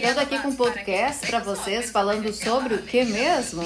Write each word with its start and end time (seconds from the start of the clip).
chegando 0.00 0.18
aqui 0.20 0.38
com 0.38 0.48
um 0.48 0.56
podcast 0.56 1.26
para 1.26 1.40
vocês 1.40 1.90
falando 1.90 2.32
sobre 2.32 2.74
o 2.74 2.82
que 2.82 3.04
mesmo? 3.04 3.62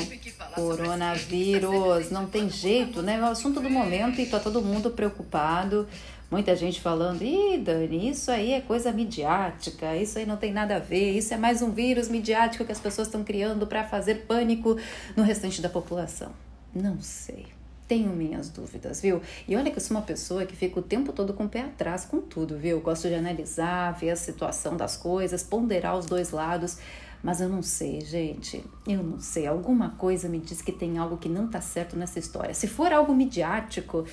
Coronavírus. 0.57 2.11
Não 2.11 2.27
tem 2.27 2.51
jeito, 2.51 3.03
né? 3.03 3.15
É 3.15 3.21
o 3.21 3.27
assunto 3.27 3.61
do 3.61 3.71
momento 3.71 4.21
e 4.21 4.27
tá 4.27 4.41
todo 4.41 4.61
mundo 4.61 4.91
preocupado. 4.91 5.87
Muita 6.29 6.57
gente 6.57 6.81
falando, 6.81 7.23
ih, 7.23 7.57
Dani, 7.59 8.11
isso 8.11 8.33
aí 8.33 8.53
é 8.53 8.61
coisa 8.61 8.91
midiática, 8.91 9.97
isso 9.97 10.19
aí 10.19 10.27
não 10.27 10.37
tem 10.37 10.53
nada 10.53 10.75
a 10.75 10.81
ver, 10.81 11.13
isso 11.13 11.33
é 11.33 11.37
mais 11.37 11.63
um 11.63 11.71
vírus 11.71 12.09
midiático 12.09 12.65
que 12.65 12.73
as 12.73 12.81
pessoas 12.81 13.07
estão 13.07 13.23
criando 13.23 13.65
para 13.65 13.85
fazer 13.85 14.27
pânico 14.27 14.77
no 15.17 15.23
restante 15.23 15.63
da 15.63 15.69
população. 15.69 16.33
Não 16.75 17.01
sei 17.01 17.47
tenho 17.87 18.11
minhas 18.11 18.49
dúvidas, 18.49 19.01
viu? 19.01 19.21
E 19.47 19.57
olha 19.57 19.71
que 19.71 19.77
eu 19.77 19.81
sou 19.81 19.97
uma 19.97 20.03
pessoa 20.03 20.47
que 20.47 20.57
fica 20.57 20.81
o 20.81 20.83
tempo 20.83 21.13
todo 21.13 21.35
com 21.35 21.45
o 21.45 21.49
pé 21.49 21.63
atrás 21.63 22.05
com 22.05 22.21
tudo, 22.21 22.59
viu? 22.59 22.81
Gosto 22.81 23.09
de 23.09 23.15
analisar, 23.15 23.93
ver 23.93 24.11
a 24.11 24.17
situação 24.17 24.77
das 24.77 24.97
coisas, 24.97 25.43
ponderar 25.43 25.97
os 25.97 26.07
dois 26.07 26.31
lados. 26.31 26.79
Mas 27.23 27.41
eu 27.41 27.49
não 27.49 27.63
sei, 27.63 28.01
gente. 28.03 28.65
Eu 28.87 29.03
não 29.03 29.19
sei. 29.19 29.47
Alguma 29.47 29.91
coisa 29.91 30.29
me 30.29 30.39
diz 30.39 30.61
que 30.61 30.73
tem 30.73 30.99
algo 30.99 31.17
que 31.17 31.29
não 31.29 31.49
tá 31.49 31.61
certo 31.61 31.97
nessa 31.97 32.19
história. 32.19 32.53
Se 32.53 32.67
for 32.67 32.93
algo 32.93 33.15
midiático, 33.15 34.05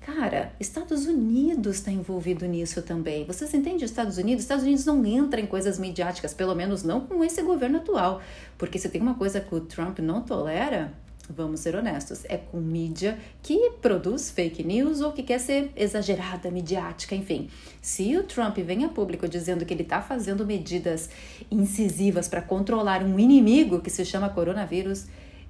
Cara, 0.00 0.54
Estados 0.58 1.06
Unidos 1.06 1.76
está 1.76 1.92
envolvido 1.92 2.46
nisso 2.46 2.80
também. 2.80 3.26
Vocês 3.26 3.52
entendem 3.52 3.84
Estados 3.84 4.16
Unidos? 4.16 4.42
Estados 4.42 4.64
Unidos 4.64 4.86
não 4.86 5.04
entra 5.04 5.38
em 5.38 5.46
coisas 5.46 5.78
midiáticas, 5.78 6.32
pelo 6.32 6.54
menos 6.54 6.82
não 6.82 7.00
com 7.02 7.22
esse 7.22 7.42
governo 7.42 7.76
atual. 7.76 8.22
Porque 8.56 8.78
se 8.78 8.88
tem 8.88 9.00
uma 9.00 9.14
coisa 9.14 9.42
que 9.42 9.54
o 9.54 9.60
Trump 9.60 9.98
não 9.98 10.22
tolera, 10.22 10.94
vamos 11.34 11.60
ser 11.60 11.74
honestos, 11.74 12.24
é 12.24 12.36
com 12.36 12.58
mídia 12.58 13.18
que 13.42 13.70
produz 13.80 14.30
fake 14.30 14.64
news 14.64 15.00
ou 15.00 15.12
que 15.12 15.22
quer 15.22 15.38
ser 15.38 15.70
exagerada, 15.76 16.50
midiática, 16.50 17.14
enfim. 17.14 17.48
Se 17.80 18.16
o 18.16 18.24
Trump 18.24 18.58
vem 18.58 18.84
a 18.84 18.88
público 18.88 19.28
dizendo 19.28 19.64
que 19.64 19.72
ele 19.72 19.82
está 19.82 20.02
fazendo 20.02 20.44
medidas 20.44 21.08
incisivas 21.50 22.28
para 22.28 22.42
controlar 22.42 23.02
um 23.02 23.18
inimigo 23.18 23.80
que 23.80 23.90
se 23.90 24.04
chama 24.04 24.28
coronavírus, 24.28 25.06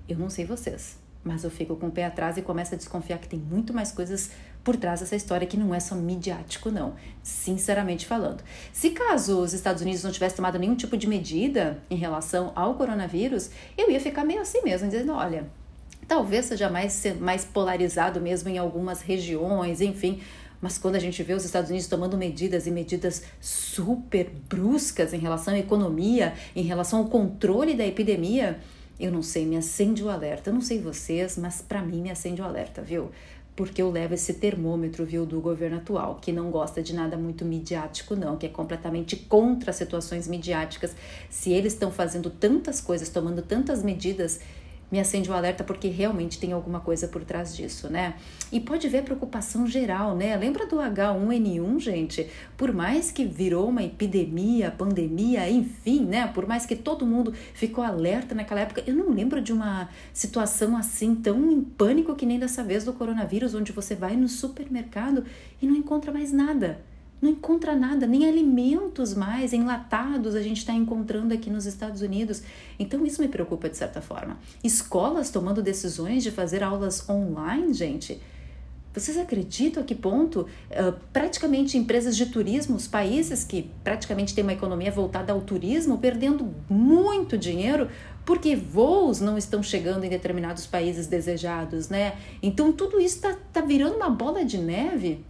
eu 0.09 0.19
não 0.19 0.29
sei 0.29 0.45
vocês, 0.45 0.99
mas 1.23 1.45
eu 1.45 1.51
fico 1.51 1.77
com 1.77 1.89
o 1.89 1.91
pé 1.91 2.05
atrás 2.05 2.37
e 2.37 2.43
começo 2.43 2.75
a 2.75 2.79
desconfiar 2.79 3.19
que 3.19 3.29
tem 3.29 3.39
muito 3.39 3.73
mais 3.73 3.93
coisas 3.93 4.31
por 4.63 4.77
trás 4.77 5.01
dessa 5.01 5.17
história 5.17 5.47
que 5.47 5.57
não 5.57 5.75
é 5.75 5.81
só 5.81 5.95
midiático, 5.95 6.71
não. 6.71 6.95
Sinceramente 7.23 8.07
falando. 8.07 8.43
Se 8.73 8.91
caso 8.91 9.41
os 9.41 9.53
Estados 9.53 9.83
Unidos 9.83 10.03
não 10.03 10.11
tivessem 10.11 10.37
tomado 10.37 10.59
nenhum 10.59 10.75
tipo 10.75 10.97
de 10.97 11.07
medida 11.07 11.83
em 11.91 11.97
relação 11.97 12.53
ao 12.55 12.75
coronavírus, 12.75 13.51
eu 13.77 13.91
ia 13.91 14.01
ficar 14.01 14.25
meio 14.25 14.41
assim 14.41 14.63
mesmo, 14.63 14.89
dizendo: 14.89 15.13
olha, 15.13 15.47
talvez 16.11 16.47
seja 16.47 16.69
mais, 16.69 17.05
mais 17.21 17.45
polarizado 17.45 18.21
mesmo 18.21 18.49
em 18.49 18.59
algumas 18.59 19.01
regiões, 19.01 19.81
enfim. 19.81 20.21
Mas 20.61 20.77
quando 20.77 20.97
a 20.97 20.99
gente 20.99 21.23
vê 21.23 21.35
os 21.35 21.45
Estados 21.45 21.71
Unidos 21.71 21.87
tomando 21.87 22.19
medidas 22.19 22.67
e 22.67 22.71
medidas 22.73 23.23
super 23.41 24.29
bruscas 24.49 25.15
em 25.15 25.19
relação 25.19 25.55
à 25.55 25.59
economia, 25.61 26.35
em 26.57 26.65
relação 26.65 26.99
ao 26.99 27.05
controle 27.05 27.75
da 27.75 27.87
epidemia, 27.87 28.59
eu 28.99 29.13
não 29.13 29.23
sei, 29.23 29.47
me 29.47 29.57
acende 29.57 30.03
o 30.03 30.11
alerta. 30.11 30.51
Eu 30.51 30.55
não 30.55 30.61
sei 30.61 30.81
vocês, 30.81 31.39
mas 31.39 31.63
para 31.63 31.81
mim 31.81 32.03
me 32.03 32.11
acende 32.11 32.43
o 32.43 32.45
alerta, 32.45 32.83
viu? 32.83 33.13
Porque 33.55 33.81
eu 33.81 33.89
levo 33.89 34.15
esse 34.15 34.35
termômetro, 34.35 35.07
viu, 35.07 35.25
do 35.25 35.41
governo 35.41 35.77
atual, 35.77 36.17
que 36.21 36.33
não 36.33 36.51
gosta 36.51 36.83
de 36.83 36.93
nada 36.93 37.17
muito 37.17 37.45
midiático, 37.45 38.17
não, 38.17 38.37
que 38.37 38.47
é 38.47 38.49
completamente 38.49 39.15
contra 39.15 39.73
situações 39.73 40.27
midiáticas. 40.27 40.93
Se 41.29 41.53
eles 41.53 41.73
estão 41.73 41.93
fazendo 41.93 42.31
tantas 42.31 42.81
coisas, 42.81 43.09
tomando 43.09 43.43
tantas 43.43 43.85
medidas, 43.85 44.41
me 44.91 44.99
acende 44.99 45.31
o 45.31 45.33
um 45.33 45.37
alerta 45.37 45.63
porque 45.63 45.89
realmente 45.89 46.39
tem 46.39 46.53
alguma 46.53 46.81
coisa 46.81 47.07
por 47.09 47.25
trás 47.25 47.57
disso, 47.57 47.89
né? 47.89 48.15
E 48.51 48.59
pode 48.61 48.89
ver 48.89 49.05
preocupação 49.05 49.67
geral, 49.67 50.17
né? 50.17 50.37
Lembra 50.37 50.67
do 50.67 50.77
H1N1, 50.77 51.79
gente? 51.81 52.29
Por 52.57 52.73
mais 52.73 53.11
que 53.11 53.25
virou 53.25 53.69
uma 53.69 53.83
epidemia, 53.83 54.71
pandemia, 54.71 55.49
enfim, 55.49 56.05
né? 56.05 56.27
Por 56.29 56.47
mais 56.47 56.67
que 56.67 56.75
todo 56.75 57.07
mundo 57.07 57.33
ficou 57.55 57.85
alerta 57.85 58.35
naquela 58.35 58.61
época, 58.61 58.83
eu 58.87 58.95
não 58.95 59.11
lembro 59.11 59.41
de 59.41 59.53
uma 59.53 59.89
situação 60.13 60.77
assim 60.77 61.15
tão 61.15 61.51
em 61.51 61.61
pânico 61.61 62.15
que 62.15 62.27
nem 62.27 62.39
dessa 62.39 62.65
vez 62.65 62.85
do 62.85 62.93
coronavírus, 62.93 63.55
onde 63.55 63.73
você 63.73 63.95
vai 63.95 64.17
no 64.17 64.29
supermercado 64.29 65.25
e 65.63 65.67
não 65.67 65.77
encontra 65.77 66.13
mais 66.13 66.33
nada 66.33 66.90
não 67.21 67.31
encontra 67.31 67.75
nada, 67.77 68.07
nem 68.07 68.27
alimentos 68.27 69.15
mais 69.15 69.53
enlatados 69.53 70.35
a 70.35 70.43
gente 70.43 70.59
está 70.59 70.73
encontrando 70.73 71.35
aqui 71.35 71.51
nos 71.51 71.67
Estados 71.67 72.01
Unidos. 72.01 72.43
Então 72.79 73.05
isso 73.05 73.21
me 73.21 73.29
preocupa 73.29 73.69
de 73.69 73.77
certa 73.77 74.01
forma. 74.01 74.39
Escolas 74.65 75.31
tomando 75.31 75.63
decisões 75.63 76.23
de 76.23 76.31
fazer 76.31 76.63
aulas 76.63 77.09
online, 77.09 77.75
gente. 77.75 78.21
Vocês 78.93 79.17
acreditam 79.17 79.83
a 79.83 79.87
que 79.87 79.95
ponto 79.95 80.41
uh, 80.41 80.93
praticamente 81.13 81.79
empresas 81.79 82.17
de 82.17 82.27
turismo, 82.27 82.75
os 82.75 82.89
países 82.89 83.45
que 83.45 83.71
praticamente 83.85 84.35
têm 84.35 84.43
uma 84.43 84.53
economia 84.53 84.91
voltada 84.91 85.33
ao 85.33 85.41
turismo, 85.41 85.99
perdendo 85.99 86.53
muito 86.69 87.39
dinheiro 87.39 87.89
porque 88.25 88.55
voos 88.57 89.21
não 89.21 89.39
estão 89.39 89.63
chegando 89.63 90.05
em 90.05 90.09
determinados 90.09 90.67
países 90.67 91.07
desejados, 91.07 91.89
né? 91.89 92.17
Então 92.43 92.73
tudo 92.73 93.01
isso 93.01 93.17
está 93.17 93.37
tá 93.53 93.61
virando 93.61 93.97
uma 93.97 94.11
bola 94.11 94.45
de 94.45 94.59
neve 94.59 95.25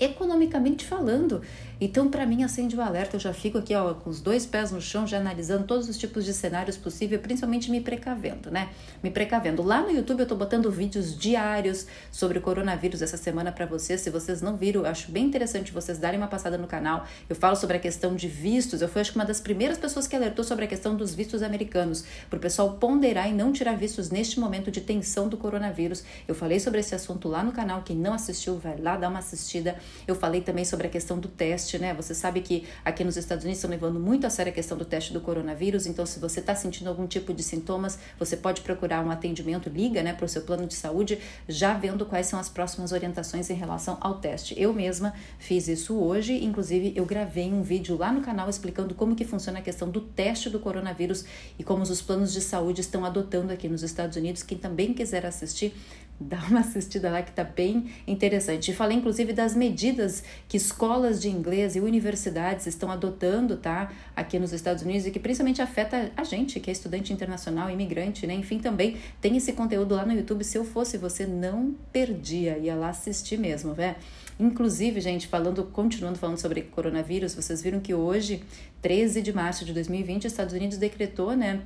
economicamente 0.00 0.84
falando. 0.84 1.42
Então, 1.80 2.10
para 2.10 2.26
mim, 2.26 2.42
acende 2.42 2.76
o 2.76 2.80
alerta. 2.80 3.16
Eu 3.16 3.20
já 3.20 3.32
fico 3.32 3.56
aqui 3.58 3.74
ó, 3.74 3.94
com 3.94 4.10
os 4.10 4.20
dois 4.20 4.44
pés 4.44 4.70
no 4.70 4.80
chão, 4.80 5.06
já 5.06 5.18
analisando 5.18 5.64
todos 5.64 5.88
os 5.88 5.96
tipos 5.96 6.24
de 6.24 6.34
cenários 6.34 6.76
possíveis, 6.76 7.20
principalmente 7.20 7.70
me 7.70 7.80
precavendo, 7.80 8.50
né? 8.50 8.68
Me 9.02 9.10
precavendo. 9.10 9.62
Lá 9.62 9.80
no 9.80 9.90
YouTube 9.90 10.20
eu 10.20 10.26
tô 10.26 10.34
botando 10.34 10.70
vídeos 10.70 11.16
diários 11.16 11.86
sobre 12.10 12.38
o 12.38 12.40
coronavírus 12.40 13.00
essa 13.00 13.16
semana 13.16 13.50
para 13.50 13.64
vocês. 13.64 14.00
Se 14.00 14.10
vocês 14.10 14.42
não 14.42 14.56
viram, 14.56 14.82
eu 14.82 14.86
acho 14.86 15.10
bem 15.10 15.24
interessante 15.24 15.72
vocês 15.72 15.98
darem 15.98 16.18
uma 16.18 16.28
passada 16.28 16.58
no 16.58 16.66
canal. 16.66 17.06
Eu 17.28 17.36
falo 17.36 17.56
sobre 17.56 17.76
a 17.76 17.80
questão 17.80 18.14
de 18.14 18.28
vistos. 18.28 18.82
Eu 18.82 18.88
fui, 18.88 19.00
acho 19.00 19.12
que, 19.12 19.18
uma 19.18 19.24
das 19.24 19.40
primeiras 19.40 19.78
pessoas 19.78 20.06
que 20.06 20.14
alertou 20.14 20.44
sobre 20.44 20.66
a 20.66 20.68
questão 20.68 20.94
dos 20.94 21.14
vistos 21.14 21.42
americanos, 21.42 22.04
para 22.28 22.36
o 22.36 22.40
pessoal 22.40 22.72
ponderar 22.74 23.28
e 23.28 23.32
não 23.32 23.52
tirar 23.52 23.76
vistos 23.76 24.10
neste 24.10 24.38
momento 24.38 24.70
de 24.70 24.80
tensão 24.80 25.28
do 25.28 25.36
coronavírus. 25.36 26.04
Eu 26.28 26.34
falei 26.34 26.60
sobre 26.60 26.80
esse 26.80 26.94
assunto 26.94 27.28
lá 27.28 27.42
no 27.42 27.52
canal. 27.52 27.82
Quem 27.82 27.96
não 27.96 28.12
assistiu, 28.12 28.58
vai 28.58 28.76
lá 28.78 28.96
dar 28.96 29.08
uma 29.08 29.18
assistida. 29.18 29.76
Eu 30.06 30.14
falei 30.14 30.40
também 30.40 30.64
sobre 30.64 30.86
a 30.86 30.90
questão 30.90 31.18
do 31.18 31.28
teste, 31.28 31.78
né? 31.78 31.94
Você 31.94 32.14
sabe 32.14 32.40
que 32.40 32.66
aqui 32.84 33.04
nos 33.04 33.16
Estados 33.16 33.44
Unidos 33.44 33.58
estão 33.58 33.70
levando 33.70 34.00
muito 34.00 34.26
a 34.26 34.30
sério 34.30 34.50
a 34.50 34.54
questão 34.54 34.76
do 34.76 34.84
teste 34.84 35.12
do 35.12 35.20
coronavírus, 35.20 35.86
então 35.86 36.04
se 36.06 36.18
você 36.18 36.40
está 36.40 36.54
sentindo 36.54 36.88
algum 36.88 37.06
tipo 37.06 37.32
de 37.32 37.42
sintomas, 37.42 37.98
você 38.18 38.36
pode 38.36 38.60
procurar 38.62 39.04
um 39.04 39.10
atendimento, 39.10 39.68
liga, 39.68 40.02
né, 40.02 40.12
para 40.12 40.24
o 40.24 40.28
seu 40.28 40.42
plano 40.42 40.66
de 40.66 40.74
saúde, 40.74 41.18
já 41.48 41.74
vendo 41.74 42.04
quais 42.06 42.26
são 42.26 42.38
as 42.38 42.48
próximas 42.48 42.92
orientações 42.92 43.50
em 43.50 43.54
relação 43.54 43.98
ao 44.00 44.18
teste. 44.18 44.54
Eu 44.60 44.72
mesma 44.72 45.14
fiz 45.38 45.68
isso 45.68 45.98
hoje, 45.98 46.44
inclusive 46.44 46.92
eu 46.96 47.04
gravei 47.04 47.52
um 47.52 47.62
vídeo 47.62 47.96
lá 47.96 48.12
no 48.12 48.20
canal 48.20 48.48
explicando 48.48 48.94
como 48.94 49.14
que 49.14 49.24
funciona 49.24 49.58
a 49.58 49.62
questão 49.62 49.88
do 49.88 50.00
teste 50.00 50.50
do 50.50 50.58
coronavírus 50.58 51.24
e 51.58 51.64
como 51.64 51.82
os 51.82 52.02
planos 52.02 52.32
de 52.32 52.40
saúde 52.40 52.80
estão 52.80 53.04
adotando 53.04 53.52
aqui 53.52 53.68
nos 53.68 53.82
Estados 53.82 54.16
Unidos. 54.16 54.42
Quem 54.42 54.58
também 54.58 54.92
quiser 54.92 55.24
assistir, 55.26 55.74
dá 56.20 56.38
uma 56.48 56.60
assistida 56.60 57.10
lá 57.10 57.22
que 57.22 57.32
tá 57.32 57.42
bem 57.42 57.90
interessante. 58.06 58.70
E 58.70 58.74
falei 58.74 58.98
inclusive 58.98 59.32
das 59.32 59.54
medidas 59.54 60.22
que 60.46 60.56
escolas 60.56 61.20
de 61.20 61.30
inglês 61.30 61.76
e 61.76 61.80
universidades 61.80 62.66
estão 62.66 62.90
adotando, 62.90 63.56
tá, 63.56 63.90
aqui 64.14 64.38
nos 64.38 64.52
Estados 64.52 64.82
Unidos 64.82 65.06
e 65.06 65.10
que 65.10 65.18
principalmente 65.18 65.62
afeta 65.62 66.12
a 66.16 66.24
gente, 66.24 66.60
que 66.60 66.68
é 66.68 66.72
estudante 66.72 67.12
internacional, 67.12 67.70
imigrante, 67.70 68.26
né? 68.26 68.34
Enfim, 68.34 68.58
também 68.58 68.98
tem 69.20 69.36
esse 69.36 69.54
conteúdo 69.54 69.94
lá 69.94 70.04
no 70.04 70.12
YouTube. 70.12 70.44
Se 70.44 70.58
eu 70.58 70.64
fosse 70.64 70.98
você, 70.98 71.26
não 71.26 71.74
perdia, 71.90 72.58
ia 72.58 72.74
lá 72.74 72.90
assistir 72.90 73.38
mesmo, 73.38 73.72
né? 73.72 73.96
Inclusive, 74.38 75.00
gente, 75.00 75.26
falando, 75.26 75.64
continuando 75.64 76.18
falando 76.18 76.38
sobre 76.38 76.62
coronavírus, 76.62 77.34
vocês 77.34 77.62
viram 77.62 77.78
que 77.78 77.94
hoje, 77.94 78.42
13 78.80 79.20
de 79.20 79.32
março 79.32 79.64
de 79.64 79.72
2020, 79.74 80.26
os 80.26 80.32
Estados 80.32 80.54
Unidos 80.54 80.78
decretou, 80.78 81.36
né, 81.36 81.60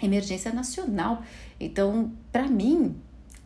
emergência 0.00 0.52
nacional. 0.52 1.22
Então, 1.58 2.12
para 2.30 2.46
mim, 2.46 2.94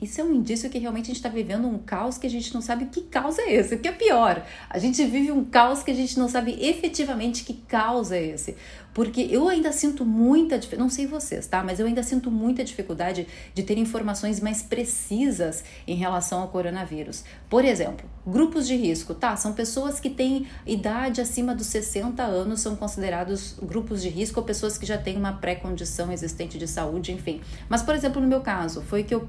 isso 0.01 0.21
é 0.21 0.25
um 0.25 0.35
indício 0.35 0.69
que 0.69 0.79
realmente 0.79 1.05
a 1.05 1.07
gente 1.07 1.17
está 1.17 1.29
vivendo 1.29 1.67
um 1.67 1.79
caos 1.79 2.19
que 2.19 2.27
a 2.27 2.31
gente 2.31 2.53
não 2.53 2.61
sabe 2.61 2.87
que 2.87 3.01
caos 3.03 3.39
é 3.39 3.55
esse. 3.55 3.75
O 3.75 3.79
que 3.79 3.89
é 3.89 3.93
pior, 3.93 4.45
a 4.69 4.79
gente 4.79 5.03
vive 5.07 5.33
um 5.33 5.43
caos 5.45 5.83
que 5.83 5.91
a 5.91 5.95
gente 5.95 6.19
não 6.19 6.29
sabe 6.29 6.57
efetivamente 6.61 7.45
que 7.45 7.55
caos 7.55 8.13
é 8.13 8.23
esse. 8.23 8.57
Porque 8.97 9.29
eu 9.31 9.47
ainda 9.47 9.73
sinto 9.73 10.07
muita 10.07 10.59
não 10.79 10.89
sei 10.89 11.07
vocês, 11.07 11.47
tá? 11.47 11.63
Mas 11.63 11.79
eu 11.79 11.85
ainda 11.85 12.03
sinto 12.03 12.31
muita 12.31 12.65
dificuldade 12.65 13.27
de 13.53 13.63
ter 13.63 13.77
informações 13.77 14.41
mais 14.41 14.63
precisas 14.63 15.63
em 15.87 15.95
relação 15.95 16.41
ao 16.41 16.49
coronavírus. 16.49 17.23
Por 17.47 17.63
exemplo, 17.63 18.09
grupos 18.27 18.67
de 18.67 18.75
risco, 18.75 19.13
tá? 19.13 19.37
São 19.37 19.53
pessoas 19.53 20.01
que 20.01 20.09
têm 20.09 20.47
idade 20.67 21.21
acima 21.21 21.55
dos 21.55 21.67
60 21.67 22.23
anos, 22.23 22.61
são 22.61 22.75
considerados 22.75 23.59
grupos 23.61 24.01
de 24.01 24.09
risco 24.09 24.41
ou 24.41 24.47
pessoas 24.47 24.79
que 24.79 24.87
já 24.87 24.97
têm 24.97 25.19
uma 25.19 25.35
pré-condição 25.35 26.11
existente 26.11 26.57
de 26.57 26.67
saúde, 26.67 27.13
enfim. 27.13 27.43
Mas, 27.69 27.83
por 27.83 27.95
exemplo, 27.95 28.19
no 28.19 28.27
meu 28.27 28.41
caso, 28.41 28.81
foi 28.81 29.03
o 29.03 29.05
que 29.05 29.15
eu 29.15 29.29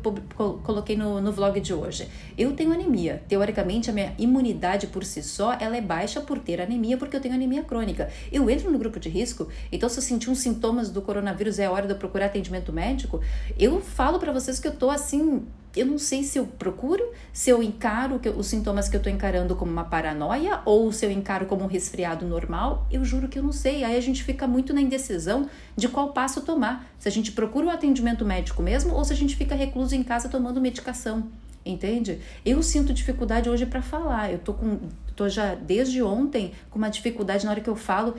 coloquei 0.64 0.96
no, 0.96 1.20
no 1.20 1.34
vlog 1.34 1.60
de 1.60 1.74
hoje. 1.74 2.08
Eu 2.38 2.54
tenho 2.54 2.72
anemia. 2.72 3.22
Teoricamente, 3.28 3.90
a 3.90 3.94
minha 3.94 4.16
imunidade 4.18 4.88
por 4.88 5.04
si 5.04 5.22
só, 5.22 5.58
ela 5.60 5.76
é 5.76 5.82
baixa 5.82 6.22
por 6.22 6.40
ter 6.40 6.62
anemia, 6.62 6.98
porque 6.98 7.18
eu 7.18 7.22
tenho 7.22 7.36
anemia 7.36 7.64
crônica. 7.64 8.10
Eu 8.32 8.50
entro 8.50 8.72
no 8.72 8.80
grupo 8.80 8.98
de 8.98 9.10
risco 9.10 9.50
então, 9.72 9.90
se 9.90 9.98
eu 9.98 10.04
sentir 10.04 10.30
uns 10.30 10.40
sintomas 10.40 10.90
do 10.90 11.02
coronavírus, 11.02 11.60
é 11.60 11.70
hora 11.70 11.86
de 11.86 11.94
eu 11.94 11.98
procurar 11.98 12.28
atendimento 12.28 12.72
médico. 12.72 13.22
Eu 13.58 13.82
falo 13.82 14.20
para 14.20 14.32
vocês 14.32 14.60
que 14.60 14.68
eu 14.68 14.76
tô 14.76 14.90
assim 14.90 15.46
eu 15.76 15.86
não 15.86 16.00
sei 16.00 16.24
se 16.24 16.40
eu 16.40 16.46
procuro, 16.46 17.04
se 17.32 17.52
eu 17.52 17.62
encaro 17.62 18.20
os 18.36 18.48
sintomas 18.48 18.90
que 18.90 18.98
eu 18.98 19.02
tô 19.02 19.10
encarando 19.10 19.56
como 19.56 19.72
uma 19.72 19.84
paranoia 19.84 20.60
ou 20.66 20.92
se 20.92 21.06
eu 21.06 21.12
encaro 21.12 21.46
como 21.46 21.64
um 21.64 21.68
resfriado 21.68 22.26
normal. 22.26 22.88
Eu 22.92 23.06
juro 23.06 23.28
que 23.28 23.38
eu 23.38 23.44
não 23.44 23.52
sei. 23.52 23.84
Aí 23.84 23.96
a 23.96 24.02
gente 24.02 24.24
fica 24.24 24.48
muito 24.48 24.74
na 24.74 24.82
indecisão 24.82 25.48
de 25.76 25.88
qual 25.88 26.14
passo 26.14 26.42
tomar. 26.42 26.90
Se 26.98 27.08
a 27.08 27.12
gente 27.12 27.32
procura 27.32 27.68
o 27.68 27.70
atendimento 27.70 28.26
médico 28.26 28.64
mesmo 28.64 28.96
ou 28.96 29.06
se 29.06 29.14
a 29.14 29.16
gente 29.16 29.36
fica 29.36 29.54
recluso 29.54 29.94
em 29.94 30.04
casa 30.04 30.28
tomando 30.28 30.60
medicação 30.60 31.30
entende? 31.66 32.22
Eu 32.46 32.64
sinto 32.64 32.94
dificuldade 32.94 33.50
hoje 33.50 33.66
para 33.66 33.82
falar. 33.82 34.32
Eu 34.32 34.40
tô 34.40 34.54
com 34.54 34.80
tô 35.18 35.28
já 35.28 35.56
desde 35.56 36.02
ontem 36.02 36.54
com 36.70 36.78
uma 36.78 36.90
dificuldade 36.90 37.44
na 37.44 37.52
hora 37.52 37.60
que 37.60 37.70
eu 37.70 37.76
falo, 37.76 38.16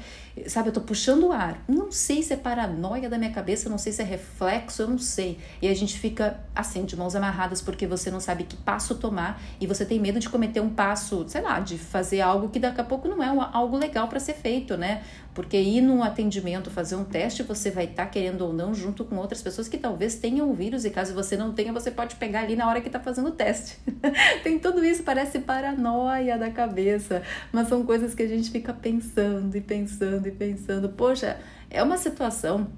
sabe, 0.49 0.69
eu 0.69 0.73
tô 0.73 0.81
puxando 0.81 1.29
o 1.29 1.33
ar. 1.33 1.63
Não 1.69 1.93
sei 1.93 2.23
se 2.23 2.35
é 2.35 2.37
paranoia 2.37 3.09
da 3.09 3.17
minha 3.17 3.31
cabeça, 3.31 3.71
não 3.71 3.79
sei 3.79 3.93
se 3.93 4.03
é 4.03 4.05
reflexo, 4.05 4.83
eu 4.83 4.89
não 4.89 4.99
sei. 4.99 5.39
E 5.63 5.69
a 5.69 5.75
gente 5.75 5.97
fica 5.97 6.41
assim, 6.55 6.85
de 6.85 6.97
mãos 6.97 7.15
amarradas, 7.15 7.63
porque 7.63 7.87
você 7.87 8.11
não 8.11 8.19
sabe 8.19 8.43
que 8.45 8.57
passo 8.57 8.97
tomar 8.97 9.41
e 9.61 9.67
você 9.67 9.85
tem 9.85 10.01
medo 10.01 10.19
de 10.19 10.29
cometer 10.29 10.61
um 10.61 10.71
passo, 10.71 11.25
sei 11.29 11.41
lá, 11.41 11.61
de 11.61 11.79
fazer 11.79 12.21
algo 12.21 12.49
que 12.49 12.59
daqui 12.59 12.81
a 12.81 12.85
pouco 12.85 13.07
não 13.07 13.23
é 13.23 13.29
algo 13.53 13.77
legal 13.77 14.09
para 14.09 14.19
ser 14.19 14.35
feito, 14.35 14.77
né? 14.77 15.05
Porque 15.33 15.57
ir 15.57 15.81
num 15.81 16.03
atendimento, 16.03 16.69
fazer 16.69 16.97
um 16.97 17.05
teste, 17.05 17.45
você 17.45 17.71
vai 17.71 17.85
estar 17.85 18.07
tá 18.07 18.11
querendo 18.11 18.43
ou 18.43 18.53
não 18.53 18.75
junto 18.75 19.05
com 19.05 19.17
outras 19.17 19.41
pessoas 19.41 19.69
que 19.69 19.79
talvez 19.79 20.17
tenham 20.17 20.51
o 20.51 20.53
vírus 20.53 20.85
e 20.85 20.91
caso 20.91 21.15
você 21.15 21.37
não 21.37 21.53
tenha, 21.53 21.73
você 21.73 21.93
pode 21.93 22.17
pegar 22.17 22.41
ali 22.41 22.57
na 22.57 22.69
hora 22.69 22.81
que 22.81 22.91
tá 22.91 22.99
fazendo 22.99 23.29
o 23.29 23.33
teste. 23.33 23.79
tem 24.43 24.59
tudo 24.59 24.85
isso, 24.85 25.05
parece 25.05 25.39
paranoia 25.39 26.37
da 26.37 26.51
cabeça 26.51 26.88
cabeça, 26.89 27.23
mas 27.53 27.69
são 27.69 27.85
coisas 27.85 28.15
que 28.15 28.23
a 28.23 28.27
gente 28.27 28.51
fica 28.51 28.73
pensando 28.73 29.55
e 29.57 29.61
pensando 29.61 30.27
e 30.27 30.31
pensando. 30.31 30.89
Poxa, 30.89 31.39
é 31.71 31.83
uma 31.83 31.99
situação 31.99 32.69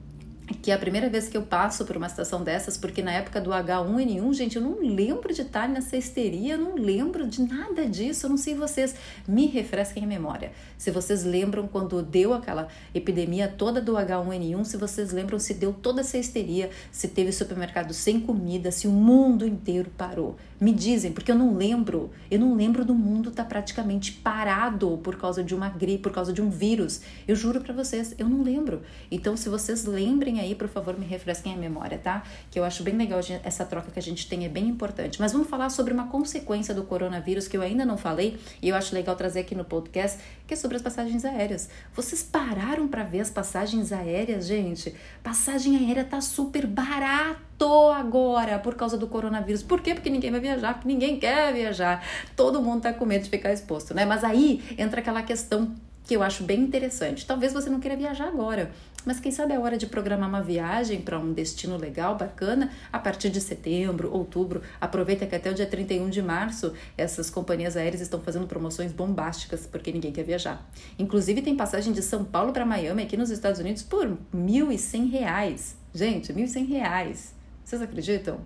que 0.55 0.71
é 0.71 0.75
a 0.75 0.79
primeira 0.79 1.09
vez 1.09 1.29
que 1.29 1.37
eu 1.37 1.43
passo 1.43 1.85
por 1.85 1.97
uma 1.97 2.09
situação 2.09 2.43
dessas, 2.43 2.77
porque 2.77 3.03
na 3.03 3.13
época 3.13 3.41
do 3.41 3.51
H1N1, 3.51 4.35
gente, 4.35 4.57
eu 4.57 4.63
não 4.63 4.81
lembro 4.81 5.33
de 5.33 5.43
estar 5.43 5.69
nessa 5.69 5.97
histeria, 5.97 6.55
eu 6.55 6.59
não 6.59 6.75
lembro 6.75 7.27
de 7.27 7.43
nada 7.43 7.87
disso, 7.87 8.27
eu 8.27 8.31
não 8.31 8.37
sei 8.37 8.55
vocês, 8.55 8.95
me 9.27 9.47
refresquem 9.47 10.05
a 10.05 10.07
memória. 10.07 10.53
Se 10.77 10.91
vocês 10.91 11.25
lembram 11.25 11.69
quando 11.69 12.03
deu 12.03 12.35
aquela 12.35 12.69
epidemia 12.95 13.49
toda 13.49 13.81
do 13.81 13.93
H1N1, 13.93 14.65
se 14.65 14.77
vocês 14.77 15.13
lembram 15.13 15.39
se 15.39 15.55
deu 15.55 15.73
toda 15.73 16.01
essa 16.01 16.19
histeria, 16.19 16.71
se 16.91 17.09
teve 17.09 17.33
supermercado 17.33 17.93
sem 17.93 18.21
comida, 18.21 18.71
se 18.71 18.89
o 18.89 18.91
mundo 18.91 19.47
inteiro 19.47 19.91
parou. 19.97 20.37
Me 20.61 20.73
dizem, 20.73 21.11
porque 21.13 21.33
eu 21.33 21.37
não 21.37 21.57
lembro, 21.57 22.11
eu 22.31 22.39
não 22.39 22.55
lembro 22.55 22.85
do 22.85 22.95
mundo 22.95 23.31
estar 23.31 23.45
tá 23.45 23.49
praticamente 23.49 24.13
parado 24.13 24.99
por 25.03 25.17
causa 25.17 25.43
de 25.43 25.55
uma 25.55 25.71
gripe, 25.71 26.03
por 26.03 26.13
causa 26.13 26.35
de 26.35 26.43
um 26.43 26.51
vírus. 26.51 27.01
Eu 27.27 27.35
juro 27.35 27.61
para 27.63 27.73
vocês, 27.73 28.15
eu 28.19 28.29
não 28.29 28.43
lembro. 28.43 28.83
Então, 29.11 29.37
se 29.39 29.49
vocês 29.49 29.87
lembrem 29.87 30.40
aí, 30.41 30.55
por 30.55 30.69
favor, 30.69 30.99
me 30.99 31.07
refresquem 31.07 31.55
a 31.55 31.57
memória, 31.57 31.99
tá? 31.99 32.23
Que 32.51 32.59
eu 32.59 32.65
acho 32.65 32.83
bem 32.83 32.97
legal 32.97 33.21
essa 33.45 33.65
troca 33.65 33.91
que 33.91 33.99
a 33.99 34.03
gente 34.03 34.29
tem, 34.29 34.45
é 34.45 34.49
bem 34.49 34.67
importante. 34.67 35.21
Mas 35.21 35.33
vamos 35.33 35.49
falar 35.49 35.71
sobre 35.71 35.93
uma 35.93 36.09
consequência 36.09 36.75
do 36.75 36.83
coronavírus 36.85 37.47
que 37.47 37.57
eu 37.57 37.63
ainda 37.63 37.85
não 37.85 37.97
falei 37.97 38.39
e 38.61 38.69
eu 38.69 38.77
acho 38.77 38.95
legal 38.95 39.15
trazer 39.15 39.41
aqui 39.41 39.55
no 39.55 39.65
podcast, 39.65 40.19
que 40.47 40.55
é 40.55 40.57
sobre 40.57 40.77
as 40.77 40.83
passagens 40.83 41.25
aéreas. 41.25 41.69
Vocês 41.95 42.23
pararam 42.23 42.89
para 42.89 43.05
ver 43.05 43.21
as 43.21 43.31
passagens 43.31 43.93
aéreas, 43.93 44.47
gente? 44.47 44.95
Passagem 45.23 45.77
aérea 45.77 46.05
tá 46.05 46.21
super 46.21 46.67
barato 46.67 47.67
agora 47.95 48.59
por 48.59 48.75
causa 48.75 48.97
do 48.97 49.07
coronavírus. 49.07 49.63
Por 49.63 49.81
quê? 49.81 49.95
Porque 49.95 50.11
ninguém 50.11 50.31
vai 50.31 50.41
viajar, 50.41 50.75
porque 50.75 50.89
ninguém 50.89 51.19
quer 51.19 51.53
viajar. 51.53 52.05
Todo 52.35 52.63
mundo 52.63 52.83
tá 52.83 52.93
com 52.93 53.05
medo 53.05 53.25
de 53.25 53.31
ficar 53.31 53.53
exposto, 53.53 53.95
né? 53.95 54.05
Mas 54.05 54.25
aí 54.25 54.63
entra 54.79 55.01
aquela 55.01 55.23
questão 55.23 55.75
que 56.11 56.17
eu 56.17 56.25
acho 56.25 56.43
bem 56.43 56.59
interessante. 56.59 57.25
Talvez 57.25 57.53
você 57.53 57.71
não 57.71 57.79
queira 57.79 57.97
viajar 57.97 58.27
agora, 58.27 58.73
mas 59.07 59.21
quem 59.21 59.31
sabe 59.31 59.55
é 59.55 59.59
hora 59.61 59.79
de 59.79 59.87
programar 59.87 60.29
uma 60.29 60.43
viagem 60.43 61.01
para 61.01 61.17
um 61.17 61.33
destino 61.33 61.77
legal, 61.77 62.17
bacana, 62.17 62.73
a 62.93 62.99
partir 62.99 63.31
de 63.31 63.41
setembro, 63.41 64.13
outubro. 64.13 64.61
Aproveita 64.81 65.25
que 65.25 65.37
até 65.37 65.53
o 65.53 65.55
dia 65.55 65.67
31 65.67 66.11
de 66.11 66.21
março 66.21 66.75
essas 66.99 67.31
companhias 67.31 67.77
aéreas 67.77 68.01
estão 68.01 68.21
fazendo 68.21 68.49
promoções 68.49 68.91
bombásticas 68.91 69.69
porque 69.69 69.93
ninguém 69.93 70.11
quer 70.11 70.25
viajar. 70.25 70.69
Inclusive 70.99 71.43
tem 71.43 71.55
passagem 71.55 71.93
de 71.93 72.03
São 72.03 72.25
Paulo 72.25 72.53
para 72.53 72.67
Miami 72.67 73.05
aqui 73.05 73.17
nos 73.17 73.31
Estados 73.31 73.61
Unidos 73.61 73.85
por 73.85 74.05
R$ 74.09 74.17
1.100. 74.35 75.75
Gente, 75.95 76.33
R$ 76.33 76.43
1.100. 76.43 77.35
Vocês 77.65 77.81
acreditam? 77.81 78.41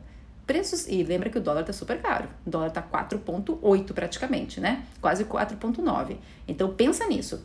Preços, 0.46 0.86
e 0.86 1.02
lembra 1.02 1.30
que 1.30 1.38
o 1.38 1.40
dólar 1.40 1.64
tá 1.64 1.72
super 1.72 2.02
caro. 2.02 2.28
O 2.44 2.50
dólar 2.50 2.70
tá 2.70 2.82
4,8 2.82 3.94
praticamente, 3.94 4.60
né? 4.60 4.84
Quase 5.00 5.24
4,9. 5.24 6.18
Então 6.46 6.74
pensa 6.74 7.06
nisso. 7.06 7.42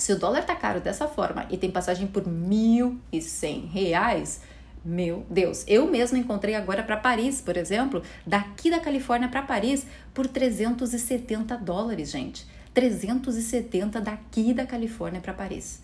Se 0.00 0.14
o 0.14 0.18
dólar 0.18 0.46
tá 0.46 0.56
caro 0.56 0.80
dessa 0.80 1.06
forma 1.06 1.44
e 1.50 1.58
tem 1.58 1.70
passagem 1.70 2.06
por 2.06 2.22
R$ 2.22 2.30
1.100, 2.30 4.38
meu 4.82 5.26
Deus, 5.28 5.62
eu 5.68 5.86
mesma 5.86 6.16
encontrei 6.16 6.54
agora 6.54 6.82
para 6.82 6.96
Paris, 6.96 7.42
por 7.42 7.54
exemplo, 7.54 8.02
daqui 8.26 8.70
da 8.70 8.80
Califórnia 8.80 9.28
para 9.28 9.42
Paris 9.42 9.86
por 10.14 10.26
370 10.26 11.54
dólares, 11.58 12.10
gente. 12.10 12.46
370 12.72 14.00
daqui 14.00 14.54
da 14.54 14.64
Califórnia 14.64 15.20
para 15.20 15.34
Paris 15.34 15.82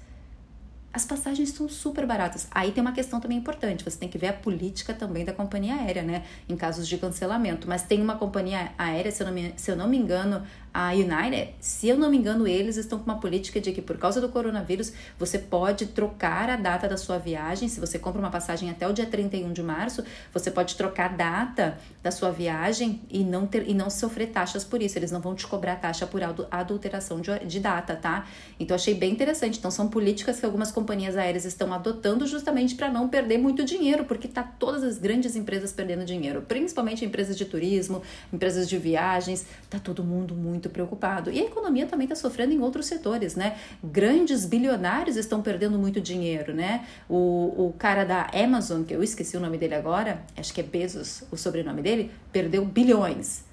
as 0.97 1.05
passagens 1.05 1.51
são 1.51 1.69
super 1.69 2.07
baratas. 2.07 2.49
Aí 2.51 2.73
tem 2.73 2.81
uma 2.81 2.93
questão 2.93 3.21
também 3.21 3.37
importante, 3.37 3.85
você 3.85 3.99
tem 3.99 4.09
que 4.09 4.17
ver 4.17 4.29
a 4.29 4.33
política 4.33 4.95
também 4.95 5.27
da 5.27 5.33
companhia 5.33 5.75
aérea, 5.75 6.03
né? 6.03 6.25
Em 6.49 6.57
casos 6.57 6.89
de 6.89 6.97
cancelamento. 6.97 7.69
Mas 7.69 7.83
tem 7.83 8.01
uma 8.01 8.17
companhia 8.17 8.73
aérea, 8.79 9.13
se 9.13 9.23
eu 9.23 9.27
não 9.27 9.35
me, 9.35 9.53
se 9.59 9.71
eu 9.71 9.77
não 9.77 9.87
me 9.87 9.99
engano, 9.99 10.43
a 10.79 10.93
United, 10.93 11.55
se 11.59 11.89
eu 11.89 11.97
não 11.97 12.11
me 12.11 12.19
engano, 12.19 12.47
eles 12.47 12.77
estão 12.77 12.99
com 12.99 13.07
uma 13.07 13.19
política 13.19 13.59
de 13.59 13.73
que 13.73 13.81
por 13.81 13.97
causa 13.97 14.21
do 14.21 14.29
coronavírus 14.29 14.93
você 15.19 15.39
pode 15.39 15.87
trocar 15.87 16.51
a 16.51 16.57
data 16.57 16.87
da 16.87 16.99
sua 16.99 17.17
viagem. 17.17 17.67
Se 17.67 17.81
você 17.81 17.99
compra 17.99 18.21
uma 18.21 18.31
passagem 18.31 18.69
até 18.69 18.87
o 18.87 18.93
dia 18.93 19.07
31 19.07 19.55
de 19.55 19.63
março, 19.63 20.05
você 20.35 20.51
pode 20.51 20.77
trocar 20.77 21.07
a 21.07 21.17
data 21.17 21.79
da 22.03 22.11
sua 22.11 22.31
viagem 22.31 23.01
e 23.11 23.25
não 23.25 23.47
ter 23.47 23.67
e 23.67 23.73
não 23.73 23.89
sofrer 23.89 24.27
taxas 24.27 24.65
por 24.65 24.83
isso. 24.83 24.99
Eles 24.99 25.11
não 25.11 25.19
vão 25.19 25.35
te 25.35 25.47
cobrar 25.47 25.77
taxa 25.77 26.07
por 26.07 26.21
adulteração 26.51 27.23
de, 27.23 27.39
de 27.47 27.59
data, 27.59 27.97
tá? 27.97 28.27
Então 28.61 28.75
achei 28.75 28.93
bem 28.93 29.13
interessante. 29.13 29.59
Então 29.59 29.71
são 29.71 29.89
políticas 29.89 30.39
que 30.39 30.45
algumas 30.45 30.71
companhias 30.71 31.17
aéreas 31.17 31.47
estão 31.47 31.73
adotando 31.73 32.27
justamente 32.27 32.75
para 32.75 32.91
não 32.91 33.09
perder 33.09 33.39
muito 33.39 33.65
dinheiro, 33.65 34.05
porque 34.05 34.29
tá 34.29 34.43
todas 34.43 34.83
as 34.83 34.99
grandes 34.99 35.37
empresas 35.37 35.73
perdendo 35.73 36.05
dinheiro, 36.05 36.43
principalmente 36.43 37.03
empresas 37.03 37.35
de 37.35 37.47
turismo, 37.47 38.03
empresas 38.31 38.69
de 38.69 38.77
viagens, 38.77 39.47
tá 39.71 39.79
todo 39.79 40.05
mundo 40.05 40.35
muito 40.35 40.66
muito 40.67 40.71
preocupado. 40.71 41.31
E 41.31 41.41
a 41.41 41.45
economia 41.45 41.87
também 41.87 42.05
está 42.05 42.15
sofrendo 42.15 42.53
em 42.53 42.61
outros 42.61 42.87
setores, 42.87 43.37
né? 43.37 43.57
Grandes 43.83 44.45
bilionários 44.45 45.17
estão 45.17 45.41
perdendo 45.41 45.79
muito 45.79 46.01
dinheiro, 46.01 46.53
né? 46.53 46.87
O, 47.09 47.69
o 47.69 47.75
cara 47.79 48.05
da 48.05 48.29
Amazon, 48.35 48.83
que 48.83 48.95
eu 48.95 49.03
esqueci 49.03 49.37
o 49.37 49.41
nome 49.41 49.57
dele 49.57 49.75
agora, 49.75 50.23
acho 50.37 50.53
que 50.53 50.61
é 50.61 50.65
Bezos 50.65 51.23
o 51.31 51.37
sobrenome 51.37 51.83
dele, 51.83 52.11
perdeu 52.33 52.65
bilhões. 52.65 53.45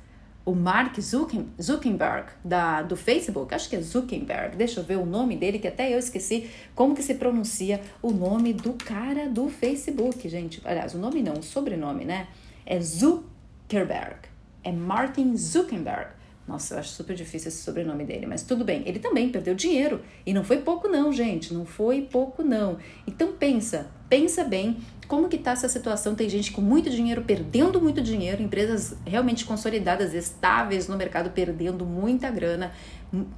O 0.46 0.54
Mark 0.54 1.00
Zuckerberg 1.00 2.32
da, 2.44 2.82
do 2.82 2.98
Facebook, 2.98 3.56
acho 3.56 3.70
que 3.70 3.78
é 3.78 3.82
Zuckerberg, 3.82 4.58
deixa 4.58 4.82
eu 4.82 4.84
ver 4.84 4.98
o 4.98 5.06
nome 5.06 5.38
dele, 5.38 5.58
que 5.58 5.70
até 5.70 5.94
eu 5.94 5.98
esqueci 5.98 6.50
como 6.76 6.94
que 6.94 7.02
se 7.02 7.14
pronuncia 7.14 7.80
o 8.02 8.12
nome 8.12 8.52
do 8.52 8.74
cara 8.74 9.30
do 9.30 9.48
Facebook, 9.48 10.28
gente. 10.28 10.62
Aliás, 10.66 10.94
o 10.94 10.98
nome 10.98 11.24
não, 11.24 11.36
o 11.36 11.44
sobrenome, 11.44 12.04
né? 12.04 12.28
É 12.66 12.78
Zuckerberg. 12.82 14.18
É 14.66 14.72
Martin 14.72 15.38
Zuckerberg. 15.38 16.23
Nossa, 16.48 16.76
eu 16.76 16.80
acho 16.80 16.90
super 16.90 17.16
difícil 17.16 17.48
esse 17.48 17.64
sobrenome 17.64 18.04
dele, 18.04 18.26
mas 18.26 18.44
tudo 18.44 18.66
bem. 18.66 18.84
Ele 18.86 19.00
também 19.00 19.30
perdeu 19.30 19.56
dinheiro. 19.56 20.02
E 20.26 20.34
não 20.34 20.44
foi 20.44 20.58
pouco 20.58 20.90
não, 20.90 21.12
gente. 21.14 21.54
Não 21.54 21.66
foi 21.66 22.02
pouco 22.02 22.44
não. 22.44 22.78
Então 23.08 23.32
pensa, 23.32 23.88
pensa 24.10 24.44
bem 24.44 24.78
como 25.08 25.30
que 25.30 25.38
tá 25.38 25.52
essa 25.52 25.70
situação. 25.70 26.16
Tem 26.16 26.28
gente 26.28 26.52
com 26.52 26.60
muito 26.60 26.90
dinheiro 26.90 27.24
perdendo 27.24 27.80
muito 27.80 28.02
dinheiro, 28.02 28.42
empresas 28.42 28.96
realmente 29.06 29.46
consolidadas, 29.46 30.14
estáveis 30.14 30.88
no 30.88 30.98
mercado 30.98 31.30
perdendo 31.30 31.86
muita 31.86 32.30
grana 32.30 32.74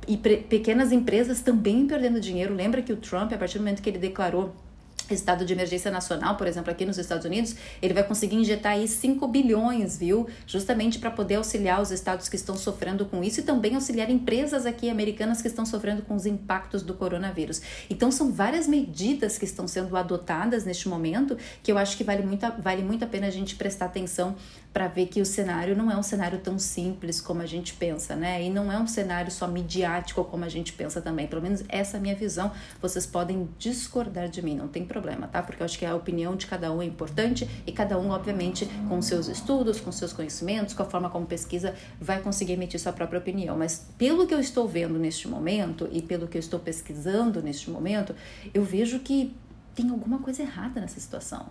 e 0.08 0.18
pequenas 0.18 0.92
empresas 0.92 1.42
também 1.42 1.86
perdendo 1.86 2.20
dinheiro. 2.20 2.56
Lembra 2.56 2.82
que 2.82 2.92
o 2.92 2.98
Trump, 2.98 3.34
a 3.34 3.38
partir 3.38 3.60
do 3.60 3.62
momento 3.62 3.84
que 3.84 3.90
ele 3.90 4.00
declarou 4.00 4.56
estado 5.10 5.46
de 5.46 5.54
emergência 5.54 5.92
nacional, 5.92 6.36
por 6.36 6.48
exemplo, 6.48 6.72
aqui 6.72 6.86
nos 6.86 6.98
Estados 6.98 7.26
Unidos, 7.26 7.56
ele 7.82 7.94
vai 7.94 8.04
conseguir 8.04 8.36
injetar 8.36 8.74
aí 8.74 8.88
5 8.88 9.28
bilhões, 9.28 9.98
viu? 9.98 10.28
Justamente 10.48 11.00
para 11.00 11.12
poder 11.12 11.36
auxiliar 11.36 11.82
os 11.82 11.92
estados 11.92 12.28
que 12.30 12.36
estão 12.36 12.56
sofrendo 12.56 13.06
com 13.06 13.24
isso 13.24 13.40
e 13.40 13.44
também 13.44 13.76
auxiliar 13.76 14.10
empresas 14.10 14.66
aqui 14.66 14.90
americanas 14.90 15.42
que 15.42 15.48
estão 15.48 15.66
sofrendo 15.66 16.02
com 16.02 16.16
os 16.16 16.26
impactos 16.26 16.82
do 16.82 16.94
coronavírus. 16.94 17.62
Então 17.90 18.12
são 18.12 18.32
várias 18.32 18.68
medidas 18.68 19.38
que 19.38 19.46
estão 19.46 19.68
sendo 19.68 19.96
adotadas 19.96 20.66
neste 20.66 20.88
momento 20.88 21.38
que 21.62 21.72
eu 21.72 21.78
acho 21.78 21.98
que 21.98 22.04
vale 22.04 22.24
muito, 22.24 22.46
vale 22.60 22.84
muito 22.84 23.04
a 23.04 23.08
pena 23.08 23.28
a 23.28 23.32
gente 23.32 23.56
prestar 23.56 23.86
atenção 23.86 24.36
para 24.76 24.90
ver 24.90 25.06
que 25.06 25.22
o 25.22 25.26
cenário 25.26 25.74
não 25.74 25.90
é 25.90 25.96
um 25.96 26.04
cenário 26.04 26.38
tão 26.40 26.60
simples 26.60 27.22
como 27.22 27.42
a 27.42 27.46
gente 27.46 27.74
pensa, 27.76 28.14
né? 28.14 28.44
E 28.44 28.50
não 28.50 28.70
é 28.70 28.78
um 28.78 28.86
cenário 28.86 29.32
só 29.32 29.48
midiático 29.48 30.22
como 30.26 30.44
a 30.44 30.50
gente 30.50 30.74
pensa 30.74 31.02
também. 31.02 31.28
Pelo 31.28 31.42
menos 31.42 31.64
essa 31.70 31.96
é 31.96 31.98
a 31.98 32.02
minha 32.02 32.14
visão. 32.14 32.52
Vocês 32.82 33.06
podem 33.06 33.48
discordar 33.58 34.28
de 34.28 34.42
mim, 34.42 34.54
não 34.54 34.68
tem 34.68 34.84
problema, 34.84 35.30
tá? 35.30 35.42
Porque 35.42 35.62
eu 35.62 35.66
acho 35.66 35.80
que 35.80 35.86
a 35.86 35.96
opinião 35.96 36.36
de 36.36 36.46
cada 36.46 36.74
um 36.74 36.82
é 36.82 36.86
importante 36.86 37.50
e 37.66 37.72
cada 37.72 37.98
um, 37.98 38.10
obviamente, 38.10 38.66
com 38.90 39.02
seus 39.02 39.30
estudos, 39.30 39.80
com 39.80 39.94
seus 39.94 40.12
conhecimentos, 40.12 40.74
com 40.74 40.84
a 40.84 40.86
forma 40.86 41.10
como 41.10 41.26
pesquisa, 41.26 41.74
vai 41.98 42.20
conseguir 42.20 42.52
emitir 42.52 42.78
sua 42.78 42.92
própria 42.92 43.20
opinião. 43.20 43.58
Mas 43.58 43.88
pelo 43.98 44.28
que 44.28 44.34
eu 44.34 44.42
estou 44.42 44.68
vendo 44.68 45.00
neste 45.00 45.26
momento 45.26 45.88
e 45.90 46.02
pelo 46.02 46.28
que 46.28 46.36
eu 46.36 46.42
estou 46.42 46.60
pesquisando 46.60 47.42
neste 47.42 47.70
momento, 47.70 48.14
eu 48.54 48.66
vejo 48.66 49.00
que 49.00 49.34
tem 49.74 49.90
alguma 49.90 50.20
coisa 50.20 50.42
errada 50.42 50.82
nessa 50.82 51.00
situação 51.00 51.46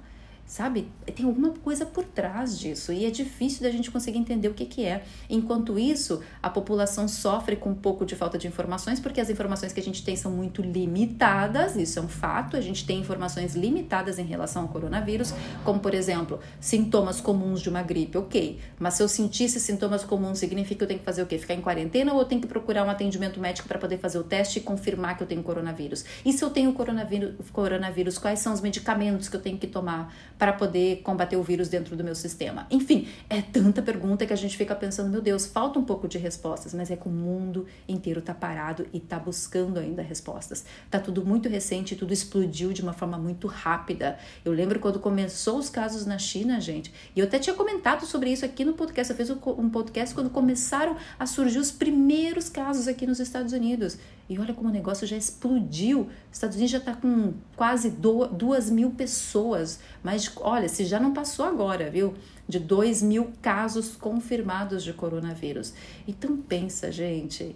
sabe? 0.46 0.88
Tem 1.14 1.24
alguma 1.24 1.50
coisa 1.50 1.86
por 1.86 2.04
trás 2.04 2.58
disso 2.58 2.92
e 2.92 3.04
é 3.04 3.10
difícil 3.10 3.62
da 3.62 3.70
gente 3.70 3.90
conseguir 3.90 4.18
entender 4.18 4.48
o 4.48 4.54
que, 4.54 4.66
que 4.66 4.84
é. 4.84 5.04
Enquanto 5.28 5.78
isso, 5.78 6.20
a 6.42 6.50
população 6.50 7.08
sofre 7.08 7.56
com 7.56 7.70
um 7.70 7.74
pouco 7.74 8.04
de 8.04 8.14
falta 8.14 8.36
de 8.36 8.46
informações, 8.46 9.00
porque 9.00 9.20
as 9.20 9.30
informações 9.30 9.72
que 9.72 9.80
a 9.80 9.82
gente 9.82 10.04
tem 10.04 10.16
são 10.16 10.30
muito 10.30 10.62
limitadas, 10.62 11.76
isso 11.76 11.98
é 11.98 12.02
um 12.02 12.08
fato. 12.08 12.56
A 12.56 12.60
gente 12.60 12.86
tem 12.86 13.00
informações 13.00 13.54
limitadas 13.54 14.18
em 14.18 14.24
relação 14.24 14.62
ao 14.62 14.68
coronavírus, 14.68 15.32
como 15.64 15.80
por 15.80 15.94
exemplo, 15.94 16.40
sintomas 16.60 17.20
comuns 17.20 17.60
de 17.60 17.68
uma 17.68 17.82
gripe, 17.82 18.18
ok. 18.18 18.58
Mas 18.78 18.94
se 18.94 19.02
eu 19.02 19.08
sentisse 19.08 19.58
sintomas 19.58 20.04
comuns, 20.04 20.38
significa 20.38 20.78
que 20.78 20.84
eu 20.84 20.88
tenho 20.88 21.00
que 21.00 21.06
fazer 21.06 21.22
o 21.22 21.26
quê? 21.26 21.38
Ficar 21.38 21.54
em 21.54 21.60
quarentena 21.60 22.12
ou 22.12 22.20
eu 22.20 22.24
tenho 22.24 22.40
que 22.40 22.46
procurar 22.46 22.84
um 22.84 22.90
atendimento 22.90 23.40
médico 23.40 23.66
para 23.68 23.78
poder 23.78 23.98
fazer 23.98 24.18
o 24.18 24.24
teste 24.24 24.58
e 24.58 24.62
confirmar 24.62 25.16
que 25.16 25.22
eu 25.22 25.26
tenho 25.26 25.42
coronavírus? 25.42 26.04
E 26.24 26.32
se 26.32 26.44
eu 26.44 26.50
tenho 26.50 26.72
coronavírus, 26.72 27.34
coronavírus 27.52 28.18
quais 28.18 28.40
são 28.40 28.52
os 28.52 28.60
medicamentos 28.60 29.28
que 29.28 29.36
eu 29.36 29.40
tenho 29.40 29.58
que 29.58 29.66
tomar? 29.66 30.12
Para 30.38 30.52
poder 30.52 31.02
combater 31.02 31.36
o 31.36 31.42
vírus 31.42 31.68
dentro 31.68 31.96
do 31.96 32.04
meu 32.04 32.14
sistema? 32.14 32.66
Enfim, 32.70 33.08
é 33.28 33.40
tanta 33.40 33.82
pergunta 33.82 34.26
que 34.26 34.32
a 34.32 34.36
gente 34.36 34.56
fica 34.56 34.74
pensando, 34.74 35.10
meu 35.10 35.20
Deus, 35.20 35.46
falta 35.46 35.78
um 35.78 35.84
pouco 35.84 36.08
de 36.08 36.18
respostas, 36.18 36.74
mas 36.74 36.90
é 36.90 36.96
que 36.96 37.08
o 37.08 37.10
mundo 37.10 37.66
inteiro 37.88 38.20
tá 38.20 38.34
parado 38.34 38.86
e 38.92 39.00
tá 39.00 39.18
buscando 39.18 39.78
ainda 39.78 40.02
respostas. 40.02 40.64
Tá 40.90 40.98
tudo 40.98 41.24
muito 41.24 41.48
recente, 41.48 41.96
tudo 41.96 42.12
explodiu 42.12 42.72
de 42.72 42.82
uma 42.82 42.92
forma 42.92 43.18
muito 43.18 43.46
rápida. 43.46 44.18
Eu 44.44 44.52
lembro 44.52 44.78
quando 44.80 44.98
começou 44.98 45.58
os 45.58 45.70
casos 45.70 46.06
na 46.06 46.18
China, 46.18 46.60
gente, 46.60 46.92
e 47.14 47.20
eu 47.20 47.26
até 47.26 47.38
tinha 47.38 47.54
comentado 47.54 48.06
sobre 48.06 48.30
isso 48.30 48.44
aqui 48.44 48.64
no 48.64 48.74
podcast. 48.74 49.10
Eu 49.10 49.16
fiz 49.16 49.30
um 49.30 49.70
podcast 49.70 50.14
quando 50.14 50.30
começaram 50.30 50.96
a 51.18 51.26
surgir 51.26 51.58
os 51.58 51.70
primeiros 51.70 52.48
casos 52.48 52.88
aqui 52.88 53.06
nos 53.06 53.20
Estados 53.20 53.52
Unidos. 53.52 53.98
E 54.28 54.38
olha 54.38 54.54
como 54.54 54.69
o 54.69 54.73
negócio 54.73 55.07
já 55.07 55.16
explodiu. 55.16 56.02
Os 56.31 56.37
Estados 56.37 56.57
Unidos 56.57 56.73
já 56.73 56.78
está 56.78 56.95
com 56.95 57.35
quase 57.57 57.90
duas 57.90 58.71
mil 58.71 58.90
pessoas. 58.90 59.81
Mas 60.02 60.31
olha, 60.37 60.69
se 60.69 60.85
já 60.85 60.99
não 60.99 61.12
passou 61.12 61.45
agora, 61.45 61.90
viu? 61.90 62.14
De 62.49 62.59
dois 62.59 63.02
mil 63.02 63.33
casos 63.43 63.97
confirmados 63.97 64.83
de 64.83 64.93
coronavírus. 64.93 65.75
Então 66.09 66.37
pensa, 66.37 66.90
gente. 66.90 67.54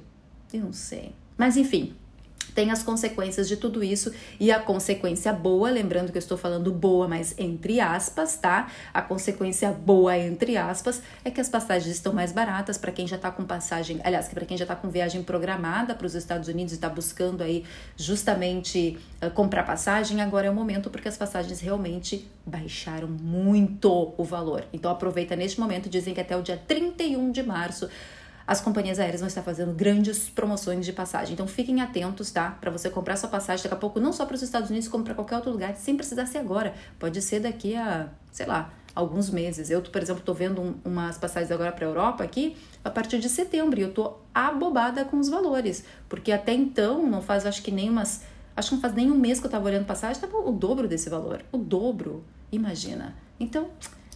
Eu 0.53 0.65
não 0.65 0.73
sei. 0.73 1.15
Mas 1.37 1.57
enfim, 1.57 1.95
tem 2.55 2.71
as 2.71 2.83
consequências 2.83 3.49
de 3.49 3.57
tudo 3.57 3.83
isso 3.83 4.12
e 4.38 4.50
a 4.50 4.59
consequência 4.59 5.33
boa, 5.33 5.71
lembrando 5.71 6.11
que 6.11 6.19
eu 6.19 6.21
estou 6.21 6.38
falando 6.38 6.73
boa, 6.73 7.09
mas 7.09 7.35
entre 7.38 7.81
aspas, 7.81 8.37
tá? 8.37 8.71
A 8.93 9.02
consequência 9.02 9.71
boa 9.71 10.17
entre 10.17 10.57
aspas 10.57 11.02
é 11.25 11.31
que 11.31 11.40
as 11.40 11.49
passagens 11.49 11.95
estão 11.95 12.12
mais 12.12 12.33
baratas 12.33 12.78
para 12.78 12.93
quem 12.93 13.07
já 13.07 13.17
está 13.17 13.31
com 13.31 13.45
passagem, 13.45 14.00
aliás, 14.05 14.28
para 14.28 14.45
quem 14.45 14.57
já 14.57 14.64
está 14.64 14.75
com 14.75 14.88
viagem 14.88 15.23
programada 15.23 15.95
para 15.95 16.07
os 16.07 16.14
Estados 16.14 16.49
Unidos 16.49 16.73
e 16.73 16.76
está 16.76 16.88
buscando 16.88 17.43
aí 17.43 17.64
justamente 17.97 18.99
uh, 19.23 19.31
comprar 19.31 19.62
passagem, 19.62 20.21
agora 20.21 20.47
é 20.47 20.50
o 20.50 20.55
momento 20.55 20.90
porque 20.90 21.09
as 21.09 21.17
passagens 21.17 21.61
realmente 21.61 22.28
baixaram 22.45 23.09
muito 23.09 24.14
o 24.17 24.25
valor. 24.25 24.64
Então 24.73 24.90
aproveita 24.90 25.37
neste 25.37 25.61
momento, 25.61 25.88
dizem 25.88 26.14
que 26.14 26.21
até 26.21 26.37
o 26.37 26.43
dia 26.43 26.61
31 26.67 27.31
de 27.31 27.43
março 27.43 27.88
as 28.49 28.62
companhias 28.62 28.99
aéreas 28.99 29.21
vão 29.21 29.28
estar 29.28 29.43
fazendo 29.43 29.75
grandes 29.75 30.31
promoções 30.31 30.87
de 30.87 30.90
passagem. 30.90 31.35
Então 31.35 31.47
fiquem 31.47 31.83
atentos, 31.83 32.31
tá? 32.31 32.57
Para 32.59 32.71
você 32.71 32.88
comprar 32.88 33.14
sua 33.17 33.28
passagem 33.28 33.62
daqui 33.62 33.75
a 33.75 33.78
pouco, 33.78 34.00
não 34.00 34.11
só 34.11 34.25
para 34.25 34.37
os 34.37 34.43
Estados 34.43 34.71
Unidos, 34.71 34.88
como 34.88 35.05
para 35.05 35.14
qualquer 35.14 35.37
outro 35.37 35.50
lugar, 35.52 35.76
sem 35.76 35.95
precisar 35.95 36.25
ser 36.25 36.38
agora. 36.38 36.73
Pode 36.99 37.21
ser 37.21 37.40
daqui 37.40 37.76
a, 37.76 38.09
sei 38.33 38.47
lá, 38.47 38.73
alguns 38.95 39.28
meses. 39.28 39.69
Eu, 39.69 39.83
por 39.83 40.00
exemplo, 40.00 40.21
estou 40.21 40.35
vendo 40.35 40.62
um, 40.62 40.75
umas 40.83 41.19
passagens 41.19 41.52
agora 41.52 41.71
para 41.73 41.85
Europa 41.85 42.25
aqui 42.25 42.57
a 42.83 42.88
partir 42.88 43.19
de 43.19 43.28
setembro 43.28 43.78
e 43.78 43.83
eu 43.83 43.93
tô 43.93 44.14
abobada 44.35 45.05
com 45.05 45.19
os 45.19 45.28
valores, 45.28 45.85
porque 46.09 46.33
até 46.33 46.55
então 46.55 47.07
não 47.07 47.21
faz, 47.21 47.45
acho 47.45 47.62
que 47.62 47.71
nem 47.71 47.90
umas, 47.90 48.23
acho 48.57 48.71
que 48.71 48.75
não 48.76 48.81
faz 48.81 48.95
nem 48.95 49.11
um 49.11 49.14
mês 49.14 49.40
que 49.40 49.45
eu 49.45 49.49
estava 49.49 49.67
olhando 49.67 49.85
passagem, 49.85 50.14
estava 50.14 50.38
o 50.38 50.52
dobro 50.52 50.88
desse 50.88 51.11
valor, 51.11 51.45
o 51.52 51.59
dobro, 51.59 52.25
imagina. 52.50 53.14
Então, 53.38 53.69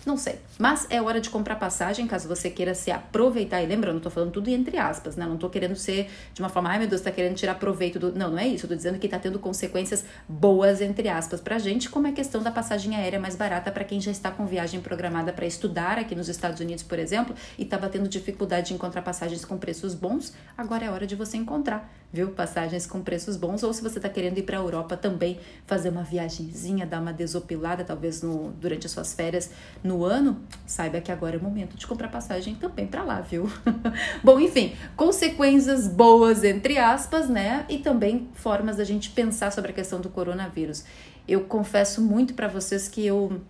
não 0.05 0.17
sei. 0.17 0.41
Mas 0.59 0.87
é 0.91 1.01
hora 1.01 1.21
de 1.21 1.31
comprar 1.31 1.57
passagem, 1.57 2.07
caso 2.07 2.29
você 2.29 2.51
queira 2.51 2.75
se 2.75 2.91
aproveitar. 2.91 3.63
E 3.63 3.67
lembrando, 3.67 3.97
eu 3.97 4.01
tô 4.01 4.11
falando 4.11 4.33
tudo 4.33 4.49
entre 4.49 4.77
aspas, 4.77 5.17
né? 5.17 5.25
Não 5.25 5.37
tô 5.37 5.49
querendo 5.49 5.77
ser 5.77 6.11
de 6.35 6.41
uma 6.41 6.49
forma, 6.49 6.71
ai 6.71 6.79
meu 6.79 6.89
Deus, 6.89 7.01
tá 7.01 7.11
querendo 7.11 7.35
tirar 7.35 7.55
proveito 7.55 7.99
do. 7.99 8.13
Não, 8.13 8.31
não 8.31 8.39
é 8.39 8.47
isso. 8.47 8.67
Eu 8.67 8.71
tô 8.71 8.75
dizendo 8.75 8.99
que 8.99 9.09
tá 9.09 9.19
tendo 9.19 9.39
consequências 9.39 10.05
boas, 10.29 10.81
entre 10.81 11.09
aspas, 11.09 11.41
pra 11.41 11.59
gente, 11.59 11.89
como 11.89 12.07
é 12.07 12.11
a 12.11 12.13
questão 12.13 12.43
da 12.43 12.51
passagem 12.51 12.97
aérea 12.97 13.21
mais 13.21 13.37
barata 13.37 13.71
para 13.71 13.85
quem 13.85 14.01
já 14.01 14.11
está 14.11 14.31
com 14.31 14.47
viagem 14.47 14.81
programada 14.81 15.33
para 15.33 15.47
estudar 15.47 15.99
aqui 15.99 16.15
nos 16.15 16.29
Estados 16.29 16.61
Unidos, 16.61 16.83
por 16.83 16.99
exemplo, 16.99 17.35
e 17.59 17.65
tava 17.65 17.89
tendo 17.89 18.09
dificuldade 18.09 18.69
de 18.69 18.75
encontrar 18.75 19.03
passagens 19.03 19.45
com 19.45 19.57
preços 19.57 19.95
bons. 19.95 20.33
Agora 20.57 20.85
é 20.85 20.91
hora 20.91 21.07
de 21.07 21.15
você 21.15 21.37
encontrar, 21.37 21.93
viu? 22.13 22.31
Passagens 22.31 22.87
com 22.87 23.03
preços 23.03 23.37
bons. 23.37 23.63
Ou 23.63 23.73
se 23.73 23.83
você 23.83 24.01
tá 24.01 24.09
querendo 24.09 24.39
ir 24.39 24.43
pra 24.43 24.57
Europa 24.57 24.97
também, 24.97 25.39
fazer 25.67 25.91
uma 25.91 26.03
viagemzinha, 26.03 26.87
dar 26.87 27.01
uma 27.01 27.13
desopilada, 27.13 27.85
talvez 27.85 28.23
no, 28.23 28.51
durante 28.53 28.87
as 28.87 28.93
suas 28.93 29.15
férias. 29.15 29.51
No 29.83 29.92
no 29.93 30.05
ano, 30.05 30.41
saiba 30.67 31.01
que 31.01 31.13
agora 31.13 31.37
é 31.37 31.39
o 31.39 31.43
momento 31.43 31.77
de 31.77 31.87
comprar 31.87 32.09
passagem 32.09 32.55
também 32.55 32.87
para 32.87 33.03
lá, 33.03 33.21
viu? 33.21 33.51
Bom, 34.25 34.41
enfim, 34.41 34.75
consequências 34.97 35.87
boas, 35.87 36.43
entre 36.43 36.79
aspas, 36.79 37.29
né? 37.29 37.67
E 37.69 37.79
também 37.79 38.29
formas 38.35 38.77
da 38.77 38.85
gente 38.85 39.11
pensar 39.11 39.53
sobre 39.53 39.71
a 39.71 39.75
questão 39.75 40.01
do 40.01 40.09
coronavírus. 40.09 40.85
Eu 41.29 41.43
confesso 41.43 42.01
muito 42.01 42.35
para 42.35 42.49
vocês 42.49 42.89
que 42.89 43.07
eu 43.07 43.41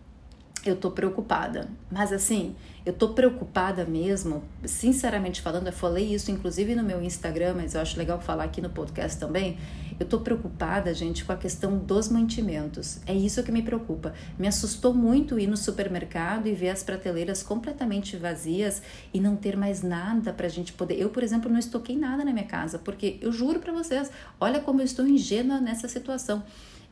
eu 0.64 0.76
tô 0.76 0.90
preocupada. 0.90 1.68
Mas 1.90 2.12
assim, 2.12 2.54
eu 2.84 2.92
tô 2.92 3.10
preocupada 3.10 3.84
mesmo, 3.84 4.42
sinceramente 4.64 5.40
falando, 5.40 5.66
eu 5.66 5.72
falei 5.72 6.14
isso 6.14 6.30
inclusive 6.30 6.74
no 6.74 6.82
meu 6.82 7.02
Instagram, 7.02 7.54
mas 7.56 7.74
eu 7.74 7.80
acho 7.80 7.96
legal 7.98 8.20
falar 8.20 8.44
aqui 8.44 8.60
no 8.60 8.70
podcast 8.70 9.18
também. 9.18 9.56
Eu 10.00 10.06
tô 10.06 10.18
preocupada, 10.20 10.92
gente, 10.92 11.24
com 11.24 11.32
a 11.32 11.36
questão 11.36 11.78
dos 11.78 12.08
mantimentos. 12.08 12.98
É 13.06 13.14
isso 13.14 13.42
que 13.42 13.52
me 13.52 13.62
preocupa. 13.62 14.12
Me 14.36 14.48
assustou 14.48 14.92
muito 14.92 15.38
ir 15.38 15.46
no 15.46 15.56
supermercado 15.56 16.48
e 16.48 16.54
ver 16.54 16.70
as 16.70 16.82
prateleiras 16.82 17.42
completamente 17.42 18.16
vazias 18.16 18.82
e 19.14 19.20
não 19.20 19.36
ter 19.36 19.56
mais 19.56 19.82
nada 19.82 20.32
pra 20.32 20.48
gente 20.48 20.72
poder. 20.72 20.98
Eu, 21.00 21.10
por 21.10 21.22
exemplo, 21.22 21.50
não 21.50 21.58
estoquei 21.58 21.96
nada 21.96 22.24
na 22.24 22.32
minha 22.32 22.46
casa, 22.46 22.78
porque 22.78 23.18
eu 23.20 23.30
juro 23.30 23.60
para 23.60 23.72
vocês, 23.72 24.10
olha 24.40 24.60
como 24.60 24.80
eu 24.80 24.84
estou 24.84 25.06
ingênua 25.06 25.60
nessa 25.60 25.86
situação. 25.86 26.42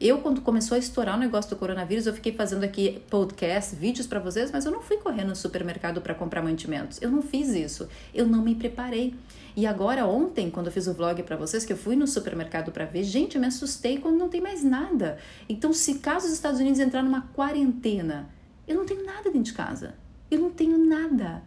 Eu, 0.00 0.16
quando 0.20 0.40
começou 0.40 0.76
a 0.76 0.78
estourar 0.78 1.14
o 1.14 1.20
negócio 1.20 1.50
do 1.50 1.56
coronavírus, 1.56 2.06
eu 2.06 2.14
fiquei 2.14 2.32
fazendo 2.32 2.64
aqui 2.64 3.02
podcast, 3.10 3.76
vídeos 3.76 4.06
para 4.06 4.18
vocês, 4.18 4.50
mas 4.50 4.64
eu 4.64 4.72
não 4.72 4.80
fui 4.80 4.96
correndo 4.96 5.28
no 5.28 5.36
supermercado 5.36 6.00
para 6.00 6.14
comprar 6.14 6.40
mantimentos. 6.40 7.02
Eu 7.02 7.10
não 7.10 7.20
fiz 7.20 7.50
isso. 7.50 7.86
Eu 8.14 8.26
não 8.26 8.42
me 8.42 8.54
preparei. 8.54 9.14
E 9.54 9.66
agora, 9.66 10.06
ontem, 10.06 10.48
quando 10.48 10.68
eu 10.68 10.72
fiz 10.72 10.86
o 10.86 10.94
vlog 10.94 11.22
para 11.22 11.36
vocês, 11.36 11.66
que 11.66 11.74
eu 11.74 11.76
fui 11.76 11.96
no 11.96 12.06
supermercado 12.06 12.72
para 12.72 12.86
ver, 12.86 13.04
gente, 13.04 13.34
eu 13.34 13.42
me 13.42 13.46
assustei 13.46 13.98
quando 13.98 14.16
não 14.16 14.30
tem 14.30 14.40
mais 14.40 14.64
nada. 14.64 15.18
Então, 15.46 15.70
se 15.70 15.96
caso 15.98 16.26
os 16.28 16.32
Estados 16.32 16.60
Unidos 16.60 16.80
entrar 16.80 17.02
numa 17.02 17.28
quarentena, 17.34 18.30
eu 18.66 18.76
não 18.76 18.86
tenho 18.86 19.04
nada 19.04 19.24
dentro 19.24 19.42
de 19.42 19.52
casa. 19.52 19.96
Eu 20.30 20.40
não 20.40 20.48
tenho 20.48 20.78
nada 20.78 21.42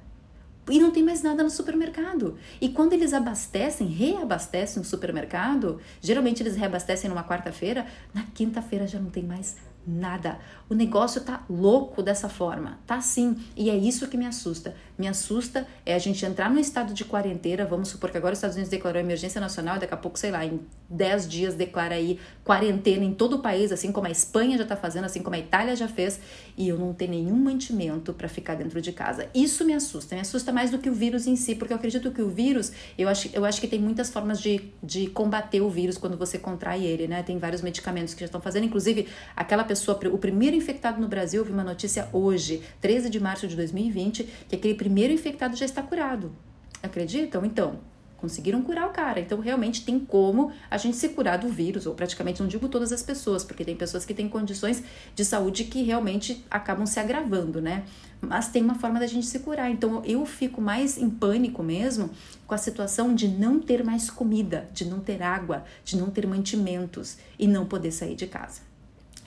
e 0.69 0.79
não 0.79 0.91
tem 0.91 1.03
mais 1.03 1.21
nada 1.21 1.43
no 1.43 1.49
supermercado. 1.49 2.37
E 2.61 2.69
quando 2.69 2.93
eles 2.93 3.13
abastecem, 3.13 3.87
reabastecem 3.87 4.81
o 4.81 4.85
supermercado, 4.85 5.79
geralmente 6.01 6.41
eles 6.41 6.55
reabastecem 6.55 7.09
numa 7.09 7.23
quarta-feira, 7.23 7.85
na 8.13 8.23
quinta-feira 8.33 8.87
já 8.87 8.99
não 8.99 9.09
tem 9.09 9.23
mais 9.23 9.55
nada. 9.85 10.39
O 10.69 10.73
negócio 10.73 11.21
tá 11.21 11.43
louco 11.49 12.01
dessa 12.01 12.29
forma, 12.29 12.79
tá 12.87 13.01
sim. 13.01 13.37
E 13.55 13.69
é 13.69 13.75
isso 13.75 14.07
que 14.07 14.17
me 14.17 14.25
assusta. 14.25 14.75
Me 14.97 15.07
assusta 15.07 15.65
é 15.85 15.95
a 15.95 15.99
gente 15.99 16.25
entrar 16.25 16.49
no 16.49 16.59
estado 16.59 16.93
de 16.93 17.03
quarentena, 17.03 17.65
vamos 17.65 17.89
supor 17.89 18.11
que 18.11 18.17
agora 18.17 18.33
os 18.33 18.37
Estados 18.37 18.55
Unidos 18.55 18.69
declarou 18.69 18.99
emergência 18.99 19.41
nacional, 19.41 19.79
daqui 19.79 19.93
a 19.93 19.97
pouco, 19.97 20.17
sei 20.19 20.31
lá, 20.31 20.45
em 20.45 20.59
10 20.89 21.27
dias 21.27 21.55
declara 21.55 21.95
aí 21.95 22.19
quarentena 22.43 23.03
em 23.03 23.13
todo 23.13 23.37
o 23.37 23.39
país, 23.39 23.71
assim 23.71 23.91
como 23.91 24.07
a 24.07 24.11
Espanha 24.11 24.57
já 24.57 24.65
tá 24.65 24.75
fazendo, 24.75 25.05
assim 25.05 25.21
como 25.21 25.35
a 25.35 25.39
Itália 25.39 25.75
já 25.75 25.87
fez, 25.87 26.19
e 26.55 26.67
eu 26.67 26.77
não 26.77 26.93
tenho 26.93 27.11
nenhum 27.11 27.35
mantimento 27.35 28.13
para 28.13 28.27
ficar 28.27 28.55
dentro 28.55 28.79
de 28.81 28.91
casa. 28.91 29.27
Isso 29.33 29.65
me 29.65 29.73
assusta, 29.73 30.15
me 30.15 30.21
assusta 30.21 30.51
mais 30.51 30.69
do 30.69 30.77
que 30.77 30.89
o 30.89 30.93
vírus 30.93 31.25
em 31.25 31.35
si, 31.35 31.55
porque 31.55 31.73
eu 31.73 31.77
acredito 31.77 32.11
que 32.11 32.21
o 32.21 32.29
vírus, 32.29 32.71
eu 32.97 33.09
acho, 33.09 33.29
eu 33.33 33.43
acho 33.45 33.59
que 33.59 33.67
tem 33.67 33.79
muitas 33.79 34.09
formas 34.09 34.39
de, 34.39 34.71
de 34.81 35.07
combater 35.07 35.61
o 35.61 35.69
vírus 35.69 35.97
quando 35.97 36.17
você 36.17 36.37
contrai 36.37 36.83
ele, 36.85 37.07
né? 37.07 37.23
Tem 37.23 37.37
vários 37.37 37.61
medicamentos 37.61 38.13
que 38.13 38.19
já 38.19 38.25
estão 38.25 38.41
fazendo, 38.41 38.65
inclusive 38.65 39.07
aquela 39.35 39.63
pessoa, 39.63 39.99
o 40.11 40.17
primeiro 40.17 40.55
infectado 40.55 41.01
no 41.01 41.07
Brasil, 41.07 41.41
eu 41.41 41.45
vi 41.45 41.51
uma 41.51 41.63
notícia 41.63 42.07
hoje, 42.13 42.61
13 42.81 43.09
de 43.09 43.19
março 43.19 43.47
de 43.47 43.55
2020, 43.55 44.27
que 44.47 44.55
aquele 44.55 44.75
primeiro 44.83 45.13
infectado 45.13 45.55
já 45.55 45.63
está 45.63 45.81
curado. 45.81 46.33
Acreditam? 46.81 47.45
Então, 47.45 47.79
conseguiram 48.17 48.61
curar 48.61 48.89
o 48.89 48.91
cara. 48.91 49.21
Então, 49.21 49.39
realmente 49.39 49.85
tem 49.85 49.97
como 49.97 50.51
a 50.69 50.77
gente 50.77 50.97
se 50.97 51.07
curar 51.09 51.37
do 51.37 51.47
vírus, 51.47 51.85
ou 51.85 51.95
praticamente 51.95 52.41
não 52.41 52.49
digo 52.49 52.67
todas 52.67 52.91
as 52.91 53.01
pessoas, 53.01 53.45
porque 53.45 53.63
tem 53.63 53.77
pessoas 53.77 54.03
que 54.03 54.13
têm 54.13 54.27
condições 54.27 54.83
de 55.15 55.23
saúde 55.23 55.63
que 55.63 55.83
realmente 55.83 56.43
acabam 56.51 56.85
se 56.85 56.99
agravando, 56.99 57.61
né? 57.61 57.85
Mas 58.19 58.49
tem 58.49 58.61
uma 58.61 58.75
forma 58.75 58.99
da 58.99 59.07
gente 59.07 59.25
se 59.25 59.39
curar. 59.39 59.71
Então, 59.71 60.03
eu 60.03 60.25
fico 60.25 60.59
mais 60.59 60.97
em 60.97 61.09
pânico 61.09 61.63
mesmo 61.63 62.09
com 62.45 62.53
a 62.53 62.57
situação 62.57 63.15
de 63.15 63.29
não 63.29 63.61
ter 63.61 63.85
mais 63.85 64.09
comida, 64.09 64.67
de 64.73 64.83
não 64.83 64.99
ter 64.99 65.21
água, 65.21 65.63
de 65.85 65.95
não 65.95 66.09
ter 66.09 66.27
mantimentos 66.27 67.17
e 67.39 67.47
não 67.47 67.65
poder 67.65 67.91
sair 67.91 68.15
de 68.15 68.27
casa. 68.27 68.72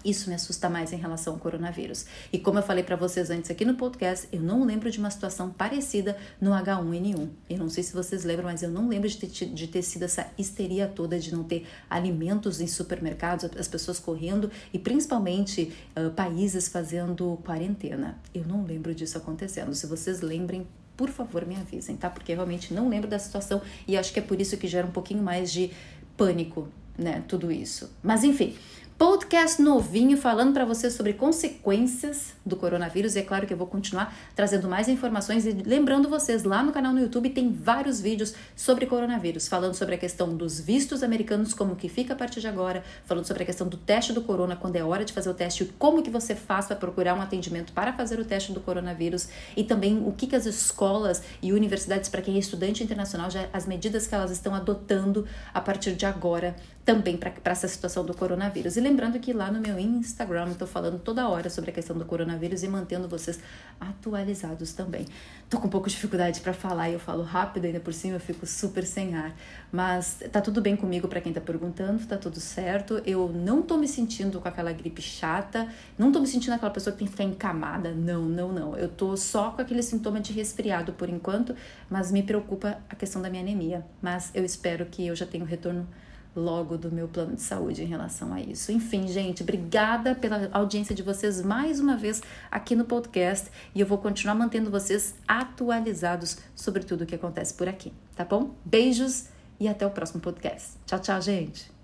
Isso 0.06 0.28
me 0.28 0.36
assusta 0.36 0.70
mais 0.70 0.92
em 0.92 0.96
relação 0.96 1.32
ao 1.32 1.40
coronavírus. 1.40 2.06
E 2.32 2.38
como 2.38 2.60
eu 2.60 2.62
falei 2.62 2.84
para 2.84 2.94
vocês 2.94 3.28
antes 3.28 3.50
aqui 3.50 3.64
no 3.64 3.74
podcast, 3.74 4.28
eu 4.30 4.40
não 4.40 4.64
lembro 4.64 4.88
de 4.88 5.00
uma 5.00 5.10
situação 5.10 5.50
parecida 5.50 6.16
no 6.40 6.52
H1N1. 6.52 7.28
Eu 7.50 7.58
não 7.58 7.68
sei 7.68 7.82
se 7.82 7.92
vocês 7.92 8.22
lembram, 8.22 8.44
mas 8.44 8.62
eu 8.62 8.70
não 8.70 8.88
lembro 8.88 9.08
de 9.08 9.16
ter, 9.16 9.26
de 9.26 9.66
ter 9.66 9.82
sido 9.82 10.04
essa 10.04 10.28
histeria 10.38 10.86
toda 10.86 11.18
de 11.18 11.34
não 11.34 11.42
ter 11.42 11.66
alimentos 11.90 12.60
em 12.60 12.68
supermercados, 12.68 13.50
as 13.58 13.66
pessoas 13.66 13.98
correndo 13.98 14.48
e 14.72 14.78
principalmente 14.78 15.72
uh, 15.98 16.08
países 16.12 16.68
fazendo 16.68 17.40
quarentena. 17.44 18.16
Eu 18.32 18.44
não 18.46 18.64
lembro 18.64 18.94
disso 18.94 19.18
acontecendo. 19.18 19.74
Se 19.74 19.88
vocês 19.88 20.20
lembrem, 20.20 20.68
por 20.96 21.08
favor, 21.08 21.44
me 21.44 21.56
avisem, 21.56 21.96
tá? 21.96 22.08
Porque 22.08 22.30
eu 22.30 22.36
realmente 22.36 22.72
não 22.72 22.88
lembro 22.88 23.10
da 23.10 23.18
situação 23.18 23.60
e 23.88 23.96
acho 23.96 24.12
que 24.12 24.20
é 24.20 24.22
por 24.22 24.40
isso 24.40 24.56
que 24.56 24.68
gera 24.68 24.86
um 24.86 24.92
pouquinho 24.92 25.24
mais 25.24 25.50
de 25.50 25.72
pânico, 26.16 26.68
né? 26.96 27.24
Tudo 27.26 27.50
isso. 27.50 27.90
Mas 28.04 28.22
enfim. 28.22 28.54
Podcast 28.98 29.60
novinho 29.60 30.16
falando 30.16 30.54
para 30.54 30.64
você 30.64 30.90
sobre 30.90 31.12
consequências 31.12 32.32
do 32.46 32.56
coronavírus. 32.56 33.14
E 33.14 33.18
é 33.18 33.22
claro 33.22 33.46
que 33.46 33.52
eu 33.52 33.56
vou 33.56 33.66
continuar 33.66 34.16
trazendo 34.34 34.66
mais 34.68 34.88
informações 34.88 35.44
e 35.44 35.50
lembrando 35.50 36.08
vocês, 36.08 36.44
lá 36.44 36.62
no 36.62 36.72
canal 36.72 36.94
no 36.94 37.00
YouTube 37.00 37.28
tem 37.28 37.52
vários 37.52 38.00
vídeos 38.00 38.32
sobre 38.56 38.86
coronavírus, 38.86 39.48
falando 39.48 39.74
sobre 39.74 39.96
a 39.96 39.98
questão 39.98 40.34
dos 40.34 40.58
vistos 40.58 41.02
americanos, 41.02 41.52
como 41.52 41.76
que 41.76 41.90
fica 41.90 42.14
a 42.14 42.16
partir 42.16 42.40
de 42.40 42.48
agora, 42.48 42.82
falando 43.04 43.26
sobre 43.26 43.42
a 43.42 43.46
questão 43.46 43.68
do 43.68 43.76
teste 43.76 44.14
do 44.14 44.22
corona, 44.22 44.56
quando 44.56 44.76
é 44.76 44.82
hora 44.82 45.04
de 45.04 45.12
fazer 45.12 45.28
o 45.28 45.34
teste 45.34 45.66
como 45.78 46.02
que 46.02 46.08
você 46.08 46.34
faz 46.34 46.64
para 46.64 46.76
procurar 46.76 47.14
um 47.14 47.20
atendimento 47.20 47.74
para 47.74 47.92
fazer 47.92 48.18
o 48.18 48.24
teste 48.24 48.50
do 48.52 48.60
coronavírus 48.60 49.28
e 49.54 49.62
também 49.62 50.02
o 50.06 50.12
que, 50.12 50.26
que 50.26 50.36
as 50.36 50.46
escolas 50.46 51.22
e 51.42 51.52
universidades, 51.52 52.08
para 52.08 52.22
quem 52.22 52.36
é 52.36 52.38
estudante 52.38 52.82
internacional, 52.82 53.30
já 53.30 53.46
as 53.52 53.66
medidas 53.66 54.06
que 54.06 54.14
elas 54.14 54.30
estão 54.30 54.54
adotando 54.54 55.26
a 55.52 55.60
partir 55.60 55.94
de 55.94 56.06
agora 56.06 56.56
também 56.86 57.16
para 57.16 57.32
essa 57.46 57.66
situação 57.66 58.04
do 58.04 58.14
coronavírus. 58.14 58.76
E 58.76 58.80
lembrando 58.80 59.18
que 59.18 59.32
lá 59.32 59.50
no 59.50 59.60
meu 59.60 59.76
Instagram 59.76 60.50
estou 60.52 60.68
falando 60.68 61.00
toda 61.00 61.28
hora 61.28 61.50
sobre 61.50 61.72
a 61.72 61.74
questão 61.74 61.98
do 61.98 62.04
coronavírus 62.04 62.62
e 62.62 62.68
mantendo 62.68 63.08
vocês 63.08 63.40
atualizados 63.80 64.72
também. 64.72 65.04
Tô 65.50 65.58
com 65.58 65.66
um 65.66 65.70
pouco 65.70 65.88
de 65.88 65.96
dificuldade 65.96 66.40
para 66.40 66.52
falar 66.52 66.88
e 66.88 66.92
eu 66.92 67.00
falo 67.00 67.24
rápido, 67.24 67.64
ainda 67.64 67.80
por 67.80 67.92
cima 67.92 68.14
eu 68.14 68.20
fico 68.20 68.46
super 68.46 68.84
sem 68.84 69.16
ar. 69.16 69.34
Mas 69.72 70.20
tá 70.30 70.40
tudo 70.40 70.62
bem 70.62 70.76
comigo 70.76 71.08
para 71.08 71.20
quem 71.20 71.32
tá 71.32 71.40
perguntando, 71.40 72.06
tá 72.06 72.16
tudo 72.16 72.38
certo. 72.38 73.02
Eu 73.04 73.28
não 73.30 73.62
tô 73.62 73.76
me 73.76 73.88
sentindo 73.88 74.40
com 74.40 74.46
aquela 74.46 74.72
gripe 74.72 75.02
chata, 75.02 75.68
não 75.98 76.12
tô 76.12 76.20
me 76.20 76.28
sentindo 76.28 76.52
aquela 76.52 76.70
pessoa 76.70 76.92
que 76.92 77.00
tem 77.00 77.08
que 77.08 77.12
ficar 77.12 77.24
encamada. 77.24 77.90
Não, 77.90 78.22
não, 78.22 78.52
não. 78.52 78.76
Eu 78.76 78.88
tô 78.88 79.16
só 79.16 79.50
com 79.50 79.60
aquele 79.60 79.82
sintoma 79.82 80.20
de 80.20 80.32
resfriado 80.32 80.92
por 80.92 81.08
enquanto, 81.08 81.52
mas 81.90 82.12
me 82.12 82.22
preocupa 82.22 82.78
a 82.88 82.94
questão 82.94 83.20
da 83.20 83.28
minha 83.28 83.42
anemia. 83.42 83.84
Mas 84.00 84.30
eu 84.32 84.44
espero 84.44 84.86
que 84.86 85.04
eu 85.04 85.16
já 85.16 85.26
tenha 85.26 85.42
um 85.42 85.48
retorno 85.48 85.88
logo 86.36 86.76
do 86.76 86.92
meu 86.92 87.08
plano 87.08 87.34
de 87.34 87.42
saúde 87.42 87.82
em 87.82 87.86
relação 87.86 88.32
a 88.32 88.40
isso. 88.40 88.70
Enfim, 88.70 89.08
gente, 89.08 89.42
obrigada 89.42 90.14
pela 90.14 90.48
audiência 90.52 90.94
de 90.94 91.02
vocês 91.02 91.42
mais 91.42 91.80
uma 91.80 91.96
vez 91.96 92.22
aqui 92.50 92.76
no 92.76 92.84
podcast 92.84 93.50
e 93.74 93.80
eu 93.80 93.86
vou 93.86 93.98
continuar 93.98 94.34
mantendo 94.34 94.70
vocês 94.70 95.14
atualizados 95.26 96.38
sobre 96.54 96.84
tudo 96.84 97.02
o 97.02 97.06
que 97.06 97.14
acontece 97.14 97.54
por 97.54 97.68
aqui, 97.68 97.92
tá 98.14 98.24
bom? 98.24 98.54
Beijos 98.64 99.28
e 99.58 99.66
até 99.66 99.86
o 99.86 99.90
próximo 99.90 100.20
podcast. 100.20 100.72
Tchau, 100.86 101.00
tchau, 101.00 101.20
gente. 101.20 101.75